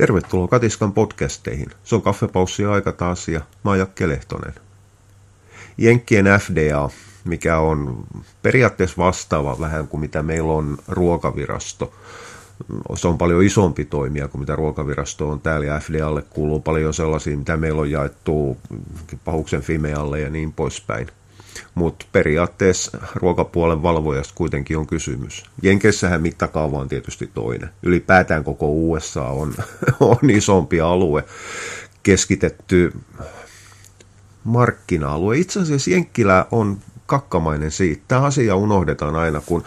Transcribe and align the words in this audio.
Tervetuloa 0.00 0.48
Katiskan 0.48 0.92
podcasteihin. 0.92 1.70
Se 1.84 1.94
on 1.94 2.02
kaffepaussi 2.02 2.64
aika 2.64 2.92
taas 2.92 3.28
ja 3.28 3.40
mä 3.64 3.70
oon 3.70 3.78
Jakke 3.78 4.08
Lehtonen. 4.08 4.54
Jenkkien 5.78 6.24
FDA, 6.40 6.90
mikä 7.24 7.58
on 7.58 8.04
periaatteessa 8.42 8.96
vastaava 8.96 9.60
vähän 9.60 9.88
kuin 9.88 10.00
mitä 10.00 10.22
meillä 10.22 10.52
on 10.52 10.78
ruokavirasto. 10.88 11.94
Se 12.94 13.08
on 13.08 13.18
paljon 13.18 13.42
isompi 13.42 13.84
toimija 13.84 14.28
kuin 14.28 14.40
mitä 14.40 14.56
ruokavirasto 14.56 15.28
on 15.28 15.40
täällä 15.40 15.66
ja 15.66 15.80
FDAlle 15.80 16.22
kuuluu 16.22 16.60
paljon 16.60 16.94
sellaisia, 16.94 17.36
mitä 17.36 17.56
meillä 17.56 17.80
on 17.80 17.90
jaettu 17.90 18.56
pahuksen 19.24 19.62
Fimealle 19.62 20.20
ja 20.20 20.30
niin 20.30 20.52
poispäin 20.52 21.08
mutta 21.74 22.06
periaatteessa 22.12 22.98
ruokapuolen 23.14 23.82
valvojasta 23.82 24.34
kuitenkin 24.36 24.78
on 24.78 24.86
kysymys. 24.86 25.44
Jenkeissähän 25.62 26.22
mittakaava 26.22 26.78
on 26.78 26.88
tietysti 26.88 27.30
toinen. 27.34 27.70
Ylipäätään 27.82 28.44
koko 28.44 28.66
USA 28.72 29.24
on, 29.24 29.54
on 30.00 30.30
isompi 30.30 30.80
alue, 30.80 31.24
keskitetty 32.02 32.92
markkina-alue. 34.44 35.38
Itse 35.38 35.60
asiassa 35.60 35.90
Jenkkilä 35.90 36.46
on 36.50 36.78
kakkamainen 37.06 37.70
siitä. 37.70 38.02
Tämä 38.08 38.20
asia 38.20 38.56
unohdetaan 38.56 39.16
aina, 39.16 39.42
kun 39.46 39.64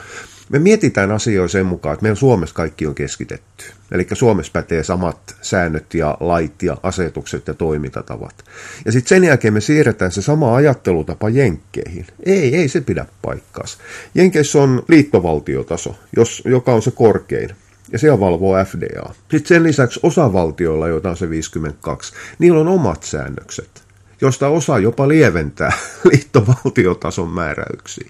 me 0.49 0.59
mietitään 0.59 1.11
asioita 1.11 1.51
sen 1.51 1.65
mukaan, 1.65 1.93
että 1.93 2.03
meillä 2.03 2.15
Suomessa 2.15 2.55
kaikki 2.55 2.87
on 2.87 2.95
keskitetty. 2.95 3.65
Eli 3.91 4.07
Suomessa 4.13 4.51
pätee 4.53 4.83
samat 4.83 5.35
säännöt 5.41 5.93
ja 5.93 6.17
lait 6.19 6.63
ja 6.63 6.77
asetukset 6.83 7.47
ja 7.47 7.53
toimintatavat. 7.53 8.43
Ja 8.85 8.91
sitten 8.91 9.09
sen 9.09 9.23
jälkeen 9.23 9.53
me 9.53 9.61
siirretään 9.61 10.11
se 10.11 10.21
sama 10.21 10.55
ajattelutapa 10.55 11.29
Jenkkeihin. 11.29 12.07
Ei, 12.25 12.55
ei 12.55 12.67
se 12.67 12.81
pidä 12.81 13.05
paikkaansa. 13.21 13.77
Jenkeissä 14.15 14.61
on 14.61 14.83
liittovaltiotaso, 14.87 15.95
jos, 16.15 16.41
joka 16.45 16.73
on 16.73 16.81
se 16.81 16.91
korkein 16.91 17.49
ja 17.91 17.99
siellä 17.99 18.19
valvoo 18.19 18.65
FDA. 18.65 19.13
Sitten 19.31 19.47
sen 19.47 19.63
lisäksi 19.63 19.99
osavaltioilla, 20.03 20.87
joita 20.87 21.09
on 21.09 21.17
se 21.17 21.29
52, 21.29 22.13
niillä 22.39 22.59
on 22.59 22.67
omat 22.67 23.03
säännökset 23.03 23.83
josta 24.23 24.47
osa 24.47 24.79
jopa 24.79 25.07
lieventää 25.07 25.71
liittovaltiotason 26.11 27.29
määräyksiä. 27.29 28.09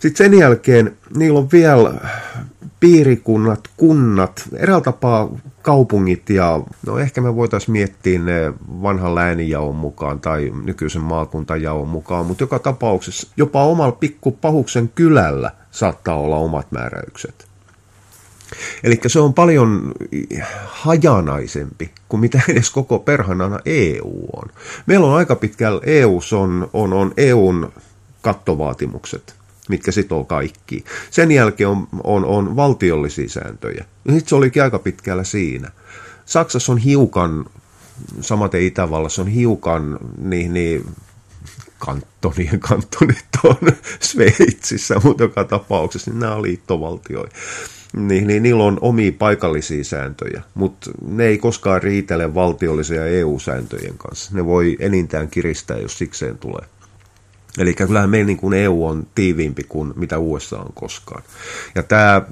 Sitten 0.00 0.16
sen 0.16 0.38
jälkeen 0.38 0.96
niillä 1.16 1.38
on 1.38 1.48
vielä 1.52 1.94
piirikunnat, 2.80 3.60
kunnat, 3.76 4.42
eräällä 4.56 4.84
tapaa 4.84 5.30
kaupungit 5.62 6.30
ja 6.30 6.60
no 6.86 6.98
ehkä 6.98 7.20
me 7.20 7.36
voitaisiin 7.36 7.72
miettiä 7.72 8.18
ne 8.18 8.52
vanhan 8.82 9.14
läänijaon 9.14 9.76
mukaan 9.76 10.20
tai 10.20 10.52
nykyisen 10.64 11.02
maakuntajaon 11.02 11.88
mukaan, 11.88 12.26
mutta 12.26 12.42
joka 12.42 12.58
tapauksessa 12.58 13.28
jopa 13.36 13.64
omalla 13.64 13.92
pikkupahuksen 13.92 14.90
kylällä 14.94 15.50
saattaa 15.70 16.16
olla 16.16 16.36
omat 16.36 16.72
määräykset. 16.72 17.53
Eli 18.84 19.00
se 19.06 19.20
on 19.20 19.34
paljon 19.34 19.92
hajanaisempi 20.64 21.90
kuin 22.08 22.20
mitä 22.20 22.40
edes 22.48 22.70
koko 22.70 22.98
perhanana 22.98 23.58
EU 23.64 24.28
on. 24.36 24.50
Meillä 24.86 25.06
on 25.06 25.14
aika 25.14 25.36
pitkällä 25.36 25.80
EU 25.86 26.20
on, 26.38 26.70
on, 26.72 26.92
on 26.92 27.14
EUn 27.16 27.72
kattovaatimukset, 28.22 29.34
mitkä 29.68 29.92
sitoo 29.92 30.24
kaikki. 30.24 30.84
Sen 31.10 31.30
jälkeen 31.30 31.68
on, 31.68 31.86
on, 32.04 32.24
on 32.24 32.56
valtiollisia 32.56 33.28
sääntöjä. 33.28 33.84
Sitten 34.10 34.28
se 34.28 34.34
olikin 34.34 34.62
aika 34.62 34.78
pitkällä 34.78 35.24
siinä. 35.24 35.70
Saksassa 36.26 36.72
on 36.72 36.78
hiukan, 36.78 37.44
samaten 38.20 38.62
Itävallassa 38.62 39.22
on 39.22 39.28
hiukan 39.28 39.98
niin, 40.18 40.54
niin 40.54 40.86
kantonien 41.78 42.60
kantonit 42.68 43.26
on 43.44 43.56
Sveitsissä, 44.00 45.00
mutta 45.04 45.22
joka 45.22 45.44
tapauksessa 45.44 46.10
niin 46.10 46.20
nämä 46.20 46.34
on 46.34 46.42
liittovaltioita 46.42 47.36
niin, 47.96 48.26
niin 48.26 48.42
niillä 48.42 48.64
on 48.64 48.78
omia 48.80 49.12
paikallisia 49.18 49.84
sääntöjä, 49.84 50.42
mutta 50.54 50.90
ne 51.08 51.26
ei 51.26 51.38
koskaan 51.38 51.82
riitele 51.82 52.34
valtiollisia 52.34 53.06
EU-sääntöjen 53.06 53.98
kanssa. 53.98 54.30
Ne 54.34 54.44
voi 54.44 54.76
enintään 54.80 55.28
kiristää, 55.28 55.78
jos 55.78 55.98
sikseen 55.98 56.38
tulee. 56.38 56.66
Eli 57.58 57.74
kyllähän 57.74 58.10
meillä 58.10 58.26
niin 58.26 58.36
kuin 58.36 58.54
EU 58.54 58.86
on 58.86 59.06
tiiviimpi 59.14 59.64
kuin 59.68 59.92
mitä 59.96 60.18
USA 60.18 60.58
on 60.58 60.72
koskaan. 60.74 61.22
Ja 61.74 61.82
tämä 61.82 62.22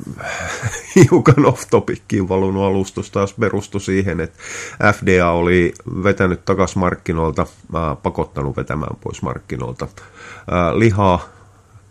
hiukan 0.96 1.46
off-topickiin 1.46 2.28
valunut 2.28 2.62
alustus 2.62 3.10
taas 3.10 3.34
perustui 3.34 3.80
siihen, 3.80 4.20
että 4.20 4.38
FDA 4.92 5.30
oli 5.30 5.74
vetänyt 6.02 6.44
takaisin 6.44 6.78
markkinoilta, 6.78 7.46
pakottanut 8.02 8.56
vetämään 8.56 8.96
pois 9.00 9.22
markkinoilta 9.22 9.88
lihaa, 10.74 11.28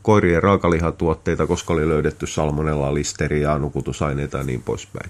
koirien 0.01 0.43
raakalihatuotteita, 0.43 1.47
koska 1.47 1.73
oli 1.73 1.89
löydetty 1.89 2.27
salmonella, 2.27 2.93
listeriaa, 2.93 3.59
nukutusaineita 3.59 4.37
ja 4.37 4.43
niin 4.43 4.61
poispäin. 4.61 5.09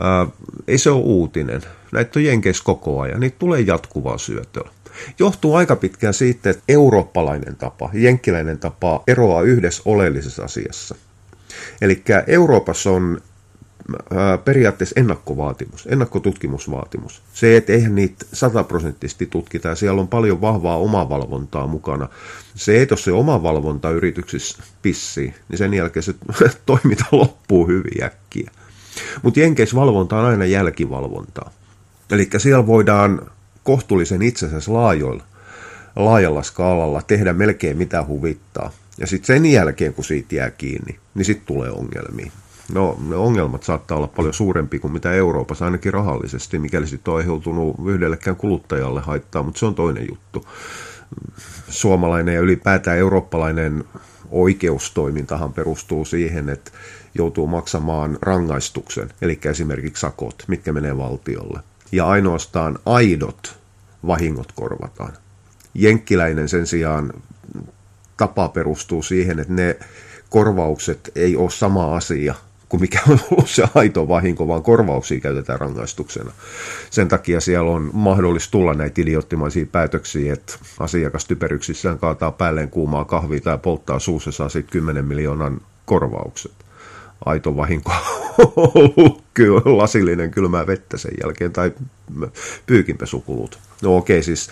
Ää, 0.00 0.26
ei 0.68 0.78
se 0.78 0.90
ole 0.90 1.02
uutinen. 1.04 1.62
Näitä 1.92 2.18
on 2.18 2.24
jenkeissä 2.24 2.64
koko 2.64 3.00
ajan. 3.00 3.20
Niitä 3.20 3.36
tulee 3.38 3.60
jatkuvaa 3.60 4.18
syötöä. 4.18 4.70
Johtuu 5.18 5.54
aika 5.54 5.76
pitkään 5.76 6.14
siitä, 6.14 6.50
että 6.50 6.62
eurooppalainen 6.68 7.56
tapa, 7.56 7.90
jenkkiläinen 7.92 8.58
tapa 8.58 9.02
eroaa 9.06 9.42
yhdessä 9.42 9.82
oleellisessa 9.84 10.44
asiassa. 10.44 10.94
Eli 11.80 12.02
Euroopassa 12.26 12.90
on 12.90 13.20
periaatteessa 14.44 15.00
ennakkovaatimus, 15.00 15.88
ennakkotutkimusvaatimus. 15.90 17.22
Se, 17.32 17.56
että 17.56 17.72
eihän 17.72 17.94
niitä 17.94 18.26
sataprosenttisesti 18.32 19.26
tutkita 19.26 19.68
ja 19.68 19.74
siellä 19.74 20.00
on 20.00 20.08
paljon 20.08 20.40
vahvaa 20.40 20.76
omavalvontaa 20.76 21.66
mukana. 21.66 22.08
Se, 22.54 22.82
että 22.82 22.92
jos 22.92 23.04
se 23.04 23.12
omavalvonta 23.12 23.90
yrityksissä 23.90 24.62
pissii, 24.82 25.34
niin 25.48 25.58
sen 25.58 25.74
jälkeen 25.74 26.02
se 26.02 26.14
toiminta 26.66 27.04
loppuu 27.12 27.66
hyvin 27.66 28.04
äkkiä. 28.04 28.50
Mutta 29.22 29.40
Jenkeissä 29.40 29.76
valvonta 29.76 30.18
on 30.18 30.24
aina 30.24 30.44
jälkivalvontaa. 30.44 31.50
Eli 32.10 32.28
siellä 32.38 32.66
voidaan 32.66 33.30
kohtuullisen 33.64 34.22
itsensä 34.22 34.72
laajoilla, 34.72 35.24
laajalla 35.96 36.42
skaalalla 36.42 37.02
tehdä 37.02 37.32
melkein 37.32 37.76
mitä 37.76 38.04
huvittaa. 38.06 38.72
Ja 38.98 39.06
sitten 39.06 39.26
sen 39.26 39.46
jälkeen, 39.46 39.94
kun 39.94 40.04
siitä 40.04 40.34
jää 40.34 40.50
kiinni, 40.50 40.98
niin 41.14 41.24
sitten 41.24 41.46
tulee 41.46 41.70
ongelmia. 41.70 42.32
No, 42.72 42.98
ne 43.08 43.16
ongelmat 43.16 43.62
saattaa 43.62 43.96
olla 43.96 44.06
paljon 44.06 44.34
suurempi 44.34 44.78
kuin 44.78 44.92
mitä 44.92 45.12
Euroopassa, 45.12 45.64
ainakin 45.64 45.92
rahallisesti, 45.92 46.58
mikäli 46.58 46.86
sitten 46.86 47.12
on 47.12 47.18
aiheutunut 47.18 47.76
yhdellekään 47.86 48.36
kuluttajalle 48.36 49.00
haittaa, 49.00 49.42
mutta 49.42 49.58
se 49.58 49.66
on 49.66 49.74
toinen 49.74 50.06
juttu. 50.08 50.44
Suomalainen 51.68 52.34
ja 52.34 52.40
ylipäätään 52.40 52.98
eurooppalainen 52.98 53.84
oikeustoimintahan 54.30 55.52
perustuu 55.52 56.04
siihen, 56.04 56.48
että 56.48 56.70
joutuu 57.14 57.46
maksamaan 57.46 58.18
rangaistuksen, 58.22 59.08
eli 59.22 59.40
esimerkiksi 59.44 60.00
sakot, 60.00 60.44
mitkä 60.48 60.72
menee 60.72 60.96
valtiolle. 60.96 61.60
Ja 61.92 62.06
ainoastaan 62.06 62.78
aidot 62.86 63.58
vahingot 64.06 64.52
korvataan. 64.52 65.12
Jenkkiläinen 65.74 66.48
sen 66.48 66.66
sijaan 66.66 67.12
tapa 68.16 68.48
perustuu 68.48 69.02
siihen, 69.02 69.38
että 69.38 69.52
ne 69.52 69.78
korvaukset 70.30 71.12
ei 71.14 71.36
ole 71.36 71.50
sama 71.50 71.96
asia 71.96 72.34
kuin 72.70 72.80
mikä 72.80 73.00
on 73.08 73.18
ollut 73.30 73.50
se 73.50 73.68
aito 73.74 74.08
vahinko, 74.08 74.48
vaan 74.48 74.62
korvauksia 74.62 75.20
käytetään 75.20 75.60
rangaistuksena. 75.60 76.32
Sen 76.90 77.08
takia 77.08 77.40
siellä 77.40 77.70
on 77.70 77.90
mahdollista 77.92 78.50
tulla 78.50 78.74
näitä 78.74 79.00
idioottimaisia 79.00 79.66
päätöksiä, 79.66 80.32
että 80.32 80.54
asiakas 80.78 81.24
typeryksissään 81.24 81.98
kaataa 81.98 82.32
päälleen 82.32 82.70
kuumaa 82.70 83.04
kahvia 83.04 83.40
tai 83.40 83.58
polttaa 83.58 83.98
suussa 83.98 84.32
saa 84.32 84.48
sitten 84.48 84.72
10 84.72 85.04
miljoonan 85.04 85.60
korvaukset. 85.84 86.52
Aito 87.24 87.56
vahinko 87.56 87.92
ollut 88.56 89.22
kyllä 89.34 89.60
lasillinen 89.64 90.30
kylmää 90.30 90.66
vettä 90.66 90.96
sen 90.96 91.12
jälkeen 91.22 91.52
tai 91.52 91.72
pyykinpesukulut. 92.66 93.58
No 93.82 93.96
okei, 93.96 94.16
okay, 94.18 94.22
siis 94.22 94.50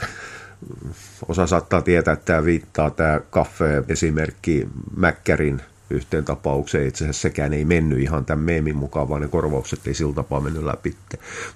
osa 1.29 1.47
saattaa 1.47 1.83
tietää, 1.83 2.13
että 2.13 2.25
tämä 2.25 2.45
viittaa 2.45 2.91
tämä 2.91 3.21
kaffe-esimerkki 3.31 4.69
Mäkkärin 4.97 5.63
yhteen 5.91 6.25
tapaukseen. 6.25 6.89
Itse 6.89 7.05
asiassa 7.05 7.23
sekään 7.23 7.53
ei 7.53 7.65
mennyt 7.65 7.99
ihan 7.99 8.25
tämän 8.25 8.45
meemin 8.45 8.77
mukaan, 8.77 9.09
vaan 9.09 9.21
ne 9.21 9.29
korvaukset 9.29 9.87
ei 9.87 9.95
sillä 9.95 10.15
tapaa 10.15 10.41
mennyt 10.41 10.65
läpi. 10.65 10.97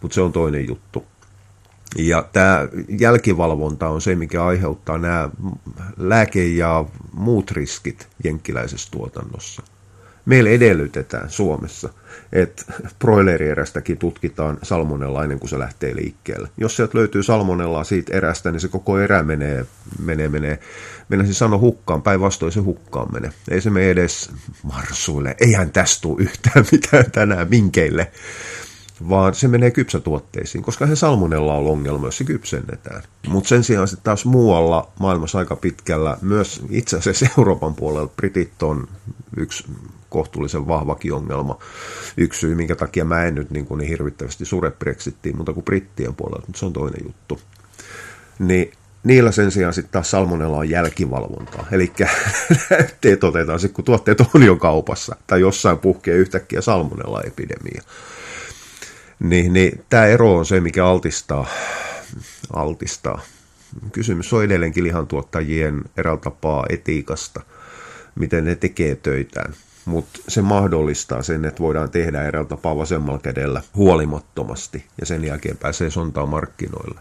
Mutta 0.02 0.14
se 0.14 0.20
on 0.20 0.32
toinen 0.32 0.68
juttu. 0.68 1.04
Ja 1.98 2.28
tämä 2.32 2.68
jälkivalvonta 3.00 3.88
on 3.88 4.00
se, 4.00 4.14
mikä 4.14 4.44
aiheuttaa 4.44 4.98
nämä 4.98 5.30
lääke- 5.96 6.46
ja 6.46 6.84
muut 7.12 7.50
riskit 7.50 8.08
jenkkiläisessä 8.24 8.88
tuotannossa. 8.90 9.62
Meillä 10.24 10.50
edellytetään 10.50 11.30
Suomessa, 11.30 11.88
että 12.32 12.62
broilerierästäkin 12.98 13.98
tutkitaan 13.98 14.58
salmonella 14.62 15.22
ennen 15.22 15.38
kuin 15.38 15.50
se 15.50 15.58
lähtee 15.58 15.96
liikkeelle. 15.96 16.48
Jos 16.56 16.76
sieltä 16.76 16.98
löytyy 16.98 17.22
salmonellaa 17.22 17.84
siitä 17.84 18.16
erästä, 18.16 18.50
niin 18.50 18.60
se 18.60 18.68
koko 18.68 18.98
erä 18.98 19.22
menee, 19.22 19.66
menee, 19.98 20.28
menee 20.28 20.58
mennä 21.08 21.24
siis 21.24 21.38
sanoa 21.38 21.58
hukkaan, 21.58 22.02
päinvastoin 22.02 22.52
se 22.52 22.60
hukkaan 22.60 23.12
menee. 23.12 23.30
Ei 23.50 23.60
se 23.60 23.70
mene 23.70 23.90
edes 23.90 24.30
marsuille, 24.62 25.36
eihän 25.40 25.72
tästä 25.72 26.02
tule 26.02 26.22
yhtään 26.22 26.64
mitään 26.72 27.10
tänään 27.10 27.48
minkeille, 27.50 28.10
vaan 29.08 29.34
se 29.34 29.48
menee 29.48 29.70
kypsätuotteisiin, 29.70 30.64
koska 30.64 30.86
se 30.86 30.96
salmonella 30.96 31.54
on 31.54 31.66
ongelma, 31.66 32.06
jos 32.06 32.18
se 32.18 32.24
kypsennetään. 32.24 33.02
Mutta 33.28 33.48
sen 33.48 33.64
sijaan 33.64 33.88
sitten 33.88 34.04
taas 34.04 34.24
muualla 34.24 34.92
maailmassa 35.00 35.38
aika 35.38 35.56
pitkällä, 35.56 36.16
myös 36.22 36.62
itse 36.70 36.96
asiassa 36.96 37.26
Euroopan 37.38 37.74
puolella 37.74 38.12
Britit 38.16 38.62
on 38.62 38.88
yksi 39.36 39.64
kohtuullisen 40.12 40.68
vahvakin 40.68 41.12
ongelma. 41.12 41.58
Yksi 42.16 42.40
syy, 42.40 42.54
minkä 42.54 42.76
takia 42.76 43.04
mä 43.04 43.24
en 43.24 43.34
nyt 43.34 43.50
niin, 43.50 43.66
kuin 43.66 43.78
niin 43.78 43.88
hirvittävästi 43.88 44.44
sure 44.44 44.70
Brexittiin, 44.70 45.36
mutta 45.36 45.52
kuin 45.52 45.64
brittien 45.64 46.14
puolella, 46.14 46.44
mutta 46.46 46.58
se 46.58 46.66
on 46.66 46.72
toinen 46.72 47.04
juttu. 47.04 47.40
Niin 48.38 48.72
Niillä 49.04 49.32
sen 49.32 49.50
sijaan 49.50 49.74
sitten 49.74 49.92
taas 49.92 50.10
salmonella 50.10 50.56
on 50.56 50.70
jälkivalvontaa. 50.70 51.66
Eli 51.72 51.92
näytteet 52.70 53.24
otetaan 53.34 53.60
sitten, 53.60 53.74
kun 53.74 53.84
tuotteet 53.84 54.20
on 54.34 54.42
jo 54.42 54.56
kaupassa 54.56 55.16
tai 55.26 55.40
jossain 55.40 55.78
puhkee 55.78 56.14
yhtäkkiä 56.14 56.60
salmonella-epidemia. 56.60 57.82
Niin, 59.20 59.52
niin 59.52 59.84
tämä 59.88 60.06
ero 60.06 60.36
on 60.36 60.46
se, 60.46 60.60
mikä 60.60 60.86
altistaa, 60.86 61.46
altistaa. 62.52 63.20
Kysymys 63.92 64.32
on 64.32 64.44
edelleenkin 64.44 64.84
lihantuottajien 64.84 65.82
eräältä 65.96 66.22
tapaa 66.22 66.66
etiikasta, 66.68 67.40
miten 68.14 68.44
ne 68.44 68.56
tekee 68.56 68.96
töitään. 68.96 69.54
Mutta 69.84 70.20
se 70.28 70.42
mahdollistaa 70.42 71.22
sen, 71.22 71.44
että 71.44 71.62
voidaan 71.62 71.90
tehdä 71.90 72.22
eräältä 72.22 72.48
tapaa 72.48 72.76
vasemmalla 72.76 73.18
kädellä 73.18 73.62
huolimattomasti 73.76 74.86
ja 75.00 75.06
sen 75.06 75.24
jälkeen 75.24 75.56
pääsee 75.56 75.90
sontaa 75.90 76.26
markkinoille. 76.26 77.00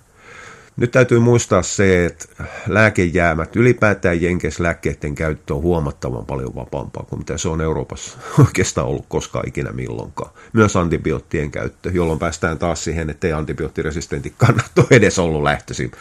Nyt 0.78 0.92
täytyy 0.92 1.20
muistaa 1.20 1.64
se, 1.64 2.06
että 2.06 2.26
lääkejäämät, 2.68 3.56
ylipäätään 3.56 4.22
Jenkes 4.22 4.60
lääkkeiden 4.60 5.16
käyttö 5.16 5.56
on 5.56 5.62
huomattavan 5.62 6.26
paljon 6.26 6.56
vapaampaa 6.56 7.06
kuin 7.10 7.20
mitä 7.20 7.38
se 7.38 7.50
on 7.50 7.62
Euroopassa 7.62 8.18
oikeastaan 8.46 8.88
ollut 8.88 9.06
koskaan 9.08 9.48
ikinä 9.48 9.72
milloinkaan. 9.72 10.32
Myös 10.54 10.76
antibioottien 10.76 11.52
käyttö, 11.52 11.92
jolloin 11.94 12.20
päästään 12.20 12.58
taas 12.58 12.84
siihen, 12.84 13.10
että 13.10 13.28
ei 13.28 13.34
antibioottiresistentit 13.34 14.34
kannat 14.48 14.72
ole 14.78 14.88
edes 14.92 15.20
ollut 15.20 15.44
lähtöisin. 15.44 15.92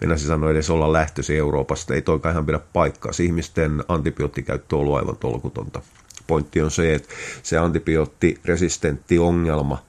Minä 0.00 0.16
se 0.16 0.26
sanoin 0.26 0.52
edes 0.52 0.70
olla 0.70 0.92
lähtöisin 0.92 1.36
Euroopasta, 1.36 1.94
ei 1.94 2.02
toikaan 2.02 2.32
ihan 2.32 2.46
pidä 2.46 2.60
paikkaa. 2.72 3.12
Ihmisten 3.22 3.84
antibioottikäyttö 3.88 4.76
on 4.76 4.80
ollut 4.80 4.96
aivan 4.96 5.16
tolkutonta. 5.16 5.82
Pointti 6.28 6.62
on 6.62 6.70
se, 6.70 6.94
että 6.94 7.14
se 7.42 7.58
antibioottiresistentti 7.58 9.18
ongelma, 9.18 9.82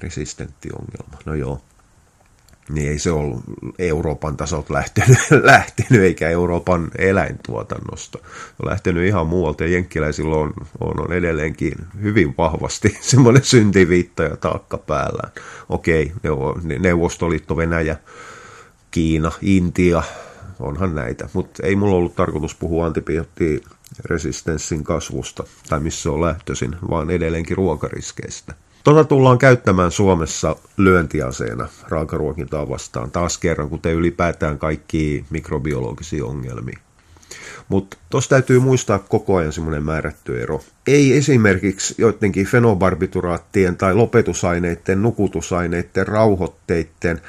resistentti 0.00 0.68
ongelma, 0.72 1.18
no 1.26 1.34
joo, 1.34 1.60
niin 2.70 2.90
ei 2.90 2.98
se 2.98 3.10
ollut 3.10 3.42
Euroopan 3.78 4.36
tasolta 4.36 4.74
lähtenyt, 4.74 5.18
lähtenyt 5.42 6.02
eikä 6.02 6.28
Euroopan 6.28 6.90
eläintuotannosta. 6.98 8.18
On 8.62 8.70
lähtenyt 8.70 9.06
ihan 9.06 9.26
muualta 9.26 9.64
ja 9.64 9.70
jenkkiläisillä 9.70 10.36
on, 10.36 10.52
on, 10.80 11.00
on 11.00 11.12
edelleenkin 11.12 11.74
hyvin 12.02 12.34
vahvasti 12.38 12.98
semmoinen 13.00 13.44
syntiviitta 13.44 14.22
ja 14.22 14.36
taakka 14.36 14.78
päällään. 14.78 15.32
Okei, 15.68 16.12
Neuvostoliitto, 16.78 17.56
Venäjä, 17.56 17.96
Kiina, 18.90 19.32
Intia, 19.42 20.02
onhan 20.60 20.94
näitä, 20.94 21.28
mutta 21.32 21.66
ei 21.66 21.76
mulla 21.76 21.96
ollut 21.96 22.16
tarkoitus 22.16 22.54
puhua 22.54 22.86
antibioottiresistenssin 23.96 24.84
kasvusta 24.84 25.44
tai 25.68 25.80
missä 25.80 26.10
on 26.10 26.20
lähtöisin, 26.20 26.76
vaan 26.90 27.10
edelleenkin 27.10 27.56
ruokariskeistä. 27.56 28.54
Tota 28.84 29.04
tullaan 29.04 29.38
käyttämään 29.38 29.90
Suomessa 29.90 30.56
lyöntiaseena 30.76 31.68
raakaruokintaa 31.88 32.68
vastaan 32.68 33.10
taas 33.10 33.38
kerran, 33.38 33.68
kuten 33.68 33.94
ylipäätään 33.94 34.58
kaikki 34.58 35.24
mikrobiologisia 35.30 36.24
ongelmia. 36.24 36.78
Mutta 37.68 37.96
tuossa 38.10 38.30
täytyy 38.30 38.60
muistaa 38.60 38.98
koko 38.98 39.36
ajan 39.36 39.52
semmoinen 39.52 39.82
määrätty 39.82 40.42
ero. 40.42 40.60
Ei 40.86 41.16
esimerkiksi 41.16 41.94
joidenkin 41.98 42.46
fenobarbituraattien 42.46 43.76
tai 43.76 43.94
lopetusaineiden, 43.94 45.02
nukutusaineiden, 45.02 46.06
rauhoitteiden 46.06 47.20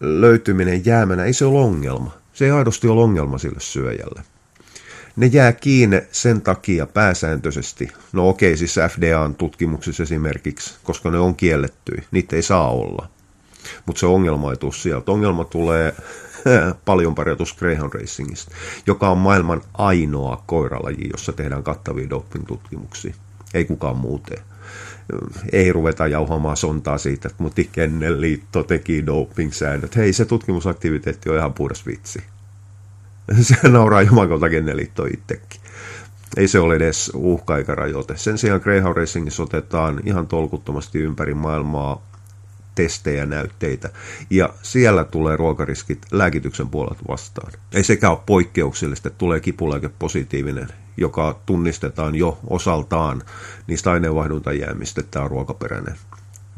löytyminen 0.00 0.86
jäämänä, 0.86 1.24
ei 1.24 1.32
se 1.32 1.44
ole 1.44 1.58
ongelma. 1.58 2.18
Se 2.32 2.44
ei 2.44 2.50
aidosti 2.50 2.88
ole 2.88 3.02
ongelma 3.02 3.38
sille 3.38 3.60
syöjälle 3.60 4.22
ne 5.18 5.26
jää 5.26 5.52
kiinni 5.52 6.02
sen 6.12 6.40
takia 6.40 6.86
pääsääntöisesti, 6.86 7.88
no 8.12 8.28
okei, 8.28 8.56
siis 8.56 8.76
FDAn 8.90 9.34
tutkimuksissa 9.34 10.02
esimerkiksi, 10.02 10.74
koska 10.82 11.10
ne 11.10 11.18
on 11.18 11.36
kielletty, 11.36 12.02
niitä 12.10 12.36
ei 12.36 12.42
saa 12.42 12.70
olla. 12.70 13.08
Mutta 13.86 14.00
se 14.00 14.06
ongelma 14.06 14.50
ei 14.50 14.56
tule 14.56 14.72
sieltä. 14.72 15.12
Ongelma 15.12 15.44
tulee 15.44 15.94
paljon 16.84 17.14
parjatus 17.14 17.54
Greyhound 17.54 17.92
Racingista, 17.92 18.54
joka 18.86 19.10
on 19.10 19.18
maailman 19.18 19.62
ainoa 19.74 20.42
koiralaji, 20.46 21.08
jossa 21.12 21.32
tehdään 21.32 21.62
kattavia 21.62 22.10
doping-tutkimuksia. 22.10 23.14
Ei 23.54 23.64
kukaan 23.64 23.96
muuten. 23.96 24.38
Ei 25.52 25.72
ruveta 25.72 26.06
jauhamaan 26.06 26.56
sontaa 26.56 26.98
siitä, 26.98 27.28
että 27.28 27.42
muti 27.42 27.70
liitto 28.18 28.62
teki 28.62 29.06
doping-säännöt. 29.06 29.96
Hei, 29.96 30.12
se 30.12 30.24
tutkimusaktiviteetti 30.24 31.30
on 31.30 31.36
ihan 31.36 31.54
puhdas 31.54 31.86
vitsi. 31.86 32.22
se 33.40 33.68
nauraa 33.68 34.02
jumakalta 34.02 34.48
Kenneliitto 34.48 35.04
itsekin. 35.04 35.60
Ei 36.36 36.48
se 36.48 36.58
ole 36.58 36.76
edes 36.76 37.10
uhka 37.14 37.58
eikä 37.58 37.74
rajoite. 37.74 38.16
Sen 38.16 38.38
sijaan 38.38 38.60
Greyhound 38.60 38.96
Racingissa 38.96 39.42
otetaan 39.42 40.00
ihan 40.04 40.26
tolkuttomasti 40.26 40.98
ympäri 40.98 41.34
maailmaa 41.34 42.08
testejä, 42.74 43.26
näytteitä. 43.26 43.90
Ja 44.30 44.54
siellä 44.62 45.04
tulee 45.04 45.36
ruokariskit 45.36 46.06
lääkityksen 46.10 46.68
puolelta 46.68 47.02
vastaan. 47.08 47.52
Ei 47.72 47.84
sekään 47.84 48.12
ole 48.12 48.20
poikkeuksellista, 48.26 49.08
että 49.08 49.18
tulee 49.18 49.40
kipulääke 49.40 49.90
positiivinen, 49.98 50.68
joka 50.96 51.40
tunnistetaan 51.46 52.14
jo 52.14 52.38
osaltaan 52.46 53.22
niistä 53.66 53.90
aineenvaihduntajäämistä, 53.90 55.00
että 55.00 55.10
tämä 55.10 55.24
on 55.24 55.30
ruokaperäinen. 55.30 55.94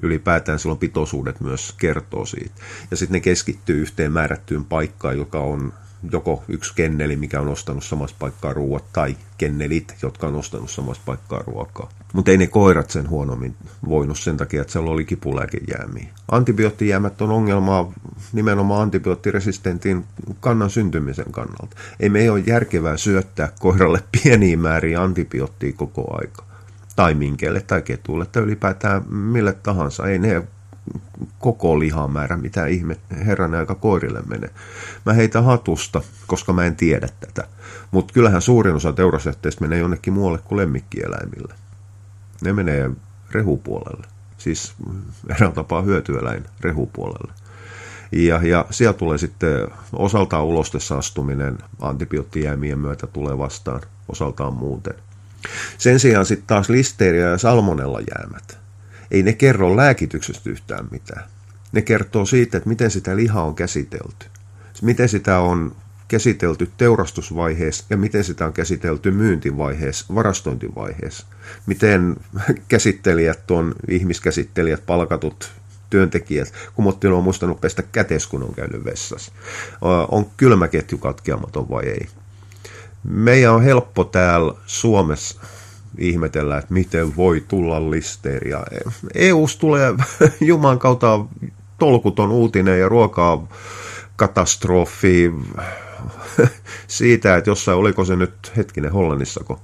Ylipäätään 0.02 0.58
silloin 0.58 0.78
pitoisuudet 0.78 1.40
myös 1.40 1.74
kertoo 1.78 2.26
siitä. 2.26 2.54
Ja 2.90 2.96
sitten 2.96 3.12
ne 3.12 3.20
keskittyy 3.20 3.80
yhteen 3.80 4.12
määrättyyn 4.12 4.64
paikkaan, 4.64 5.18
joka 5.18 5.40
on 5.40 5.72
joko 6.12 6.44
yksi 6.48 6.74
kenneli, 6.74 7.16
mikä 7.16 7.40
on 7.40 7.48
ostanut 7.48 7.84
samassa 7.84 8.16
paikkaa 8.18 8.52
ruoat, 8.52 8.84
tai 8.92 9.16
kennelit, 9.38 9.94
jotka 10.02 10.26
on 10.26 10.34
ostanut 10.34 10.70
samassa 10.70 11.02
paikkaa 11.06 11.42
ruokaa. 11.46 11.88
Mutta 12.12 12.30
ei 12.30 12.38
ne 12.38 12.46
koirat 12.46 12.90
sen 12.90 13.08
huonommin 13.08 13.54
voinut 13.88 14.18
sen 14.18 14.36
takia, 14.36 14.60
että 14.60 14.72
siellä 14.72 14.90
oli 14.90 15.04
kipulääkejäämiä. 15.04 16.06
Antibioottijäämät 16.30 17.22
on 17.22 17.30
ongelma 17.30 17.92
nimenomaan 18.32 18.82
antibioottiresistentin 18.82 20.04
kannan 20.40 20.70
syntymisen 20.70 21.32
kannalta. 21.32 21.76
Ei 22.00 22.08
me 22.08 22.20
ei 22.20 22.28
ole 22.28 22.42
järkevää 22.46 22.96
syöttää 22.96 23.52
koiralle 23.58 24.02
pieniä 24.22 24.56
määriä 24.56 25.02
antibioottia 25.02 25.72
koko 25.72 26.18
aika. 26.20 26.44
Tai 26.96 27.14
minkeille 27.14 27.60
tai 27.60 27.82
ketuille 27.82 28.26
tai 28.26 28.42
ylipäätään 28.42 29.14
mille 29.14 29.52
tahansa. 29.52 30.06
Ei 30.06 30.18
ne 30.18 30.42
koko 31.38 31.78
lihamäärä, 31.78 32.36
mitä 32.36 32.66
ihme 32.66 32.96
herran 33.26 33.54
aika 33.54 33.74
koirille 33.74 34.22
menee. 34.26 34.50
Mä 35.06 35.12
heitä 35.12 35.42
hatusta, 35.42 36.02
koska 36.26 36.52
mä 36.52 36.64
en 36.64 36.76
tiedä 36.76 37.08
tätä. 37.20 37.48
Mutta 37.90 38.14
kyllähän 38.14 38.42
suurin 38.42 38.74
osa 38.74 38.92
teurasetteistä 38.92 39.60
menee 39.60 39.78
jonnekin 39.78 40.12
muualle 40.12 40.38
kuin 40.38 40.56
lemmikkieläimille. 40.56 41.54
Ne 42.42 42.52
menee 42.52 42.90
rehupuolelle. 43.30 44.06
Siis 44.38 44.72
erään 45.28 45.52
tapaa 45.52 45.82
hyötyeläin 45.82 46.44
rehupuolelle. 46.60 47.32
Ja, 48.12 48.40
ja 48.42 48.66
siellä 48.70 48.92
tulee 48.92 49.18
sitten 49.18 49.68
osaltaan 49.92 50.44
ulostessa 50.44 50.98
astuminen 50.98 51.58
antibioottijäämien 51.80 52.78
myötä 52.78 53.06
tulee 53.06 53.38
vastaan, 53.38 53.80
osaltaan 54.08 54.54
muuten. 54.54 54.94
Sen 55.78 56.00
sijaan 56.00 56.26
sitten 56.26 56.46
taas 56.46 56.68
listeeria 56.68 57.26
ja 57.26 57.38
salmonella 57.38 58.00
jäämät 58.00 58.59
ei 59.10 59.22
ne 59.22 59.32
kerro 59.32 59.76
lääkityksestä 59.76 60.50
yhtään 60.50 60.88
mitään. 60.90 61.24
Ne 61.72 61.82
kertoo 61.82 62.26
siitä, 62.26 62.56
että 62.56 62.68
miten 62.68 62.90
sitä 62.90 63.16
lihaa 63.16 63.44
on 63.44 63.54
käsitelty. 63.54 64.26
Miten 64.82 65.08
sitä 65.08 65.38
on 65.38 65.76
käsitelty 66.08 66.70
teurastusvaiheessa 66.76 67.84
ja 67.90 67.96
miten 67.96 68.24
sitä 68.24 68.46
on 68.46 68.52
käsitelty 68.52 69.10
myyntivaiheessa, 69.10 70.14
varastointivaiheessa. 70.14 71.26
Miten 71.66 72.16
käsittelijät 72.68 73.50
on, 73.50 73.74
ihmiskäsittelijät, 73.88 74.86
palkatut 74.86 75.50
työntekijät, 75.90 76.52
kun 76.74 76.94
on 77.12 77.24
muistanut 77.24 77.60
pestä 77.60 77.82
kätes, 77.82 78.26
kun 78.26 78.42
on 78.42 78.54
käynyt 78.54 78.84
vessassa. 78.84 79.32
On 80.08 80.26
kylmäketju 80.36 80.98
katkeamaton 80.98 81.68
vai 81.68 81.86
ei? 81.86 82.06
Meidän 83.04 83.54
on 83.54 83.62
helppo 83.62 84.04
täällä 84.04 84.54
Suomessa 84.66 85.40
ihmetellä, 85.98 86.58
että 86.58 86.74
miten 86.74 87.16
voi 87.16 87.44
tulla 87.48 87.90
listeeria. 87.90 88.64
EUS 89.14 89.56
tulee 89.56 89.94
Juman 90.40 90.78
kautta 90.78 91.24
tolkuton 91.78 92.30
uutinen 92.30 92.80
ja 92.80 92.88
ruokaa 92.88 93.48
katastrofi 94.16 95.32
siitä, 96.86 97.36
että 97.36 97.50
jossain, 97.50 97.78
oliko 97.78 98.04
se 98.04 98.16
nyt 98.16 98.52
hetkinen 98.56 98.92
Hollannissa, 98.92 99.44
kun 99.44 99.58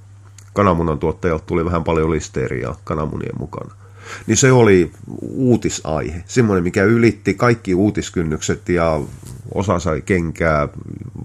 kananmunan 0.53 0.99
tuottajalta 0.99 1.45
tuli 1.45 1.65
vähän 1.65 1.83
paljon 1.83 2.11
listeeriä 2.11 2.75
kananmunien 2.83 3.39
mukana. 3.39 3.75
Niin 4.27 4.37
se 4.37 4.51
oli 4.51 4.91
uutisaihe, 5.21 6.23
semmoinen, 6.25 6.63
mikä 6.63 6.83
ylitti 6.83 7.33
kaikki 7.33 7.75
uutiskynnykset 7.75 8.69
ja 8.69 8.99
osa 9.53 9.79
sai 9.79 10.01
kenkää 10.01 10.67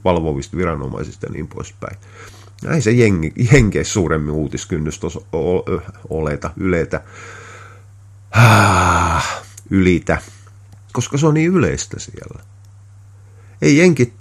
valvovista 0.04 0.56
viranomaisista 0.56 1.26
ja 1.26 1.32
niin 1.32 1.48
poispäin 1.48 1.96
ei 2.70 2.82
se 2.82 2.90
jengi, 2.90 3.32
jenkeissä 3.52 3.92
suuremmin 3.92 4.34
uutiskynnys 4.34 5.00
oleta, 6.10 6.50
yletä, 6.56 7.00
ah, 8.30 9.42
ylitä, 9.70 10.18
koska 10.92 11.18
se 11.18 11.26
on 11.26 11.34
niin 11.34 11.52
yleistä 11.52 12.00
siellä. 12.00 12.42
Ei 13.62 13.78
jenkit, 13.78 14.14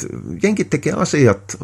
jenkit 0.44 0.70
tekee 0.70 0.94
asiat, 0.94 1.58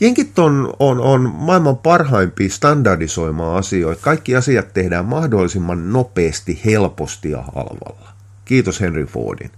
Jenkit 0.00 0.38
on, 0.38 0.74
on, 0.78 1.00
on 1.00 1.34
maailman 1.34 1.76
parhaimpia 1.76 2.48
standardisoimaan 2.48 3.58
asioita. 3.58 4.02
Kaikki 4.02 4.36
asiat 4.36 4.72
tehdään 4.74 5.04
mahdollisimman 5.04 5.92
nopeasti, 5.92 6.60
helposti 6.64 7.30
ja 7.30 7.42
halvalla. 7.42 8.08
Kiitos 8.44 8.80
Henry 8.80 9.06
Fordin. 9.06 9.50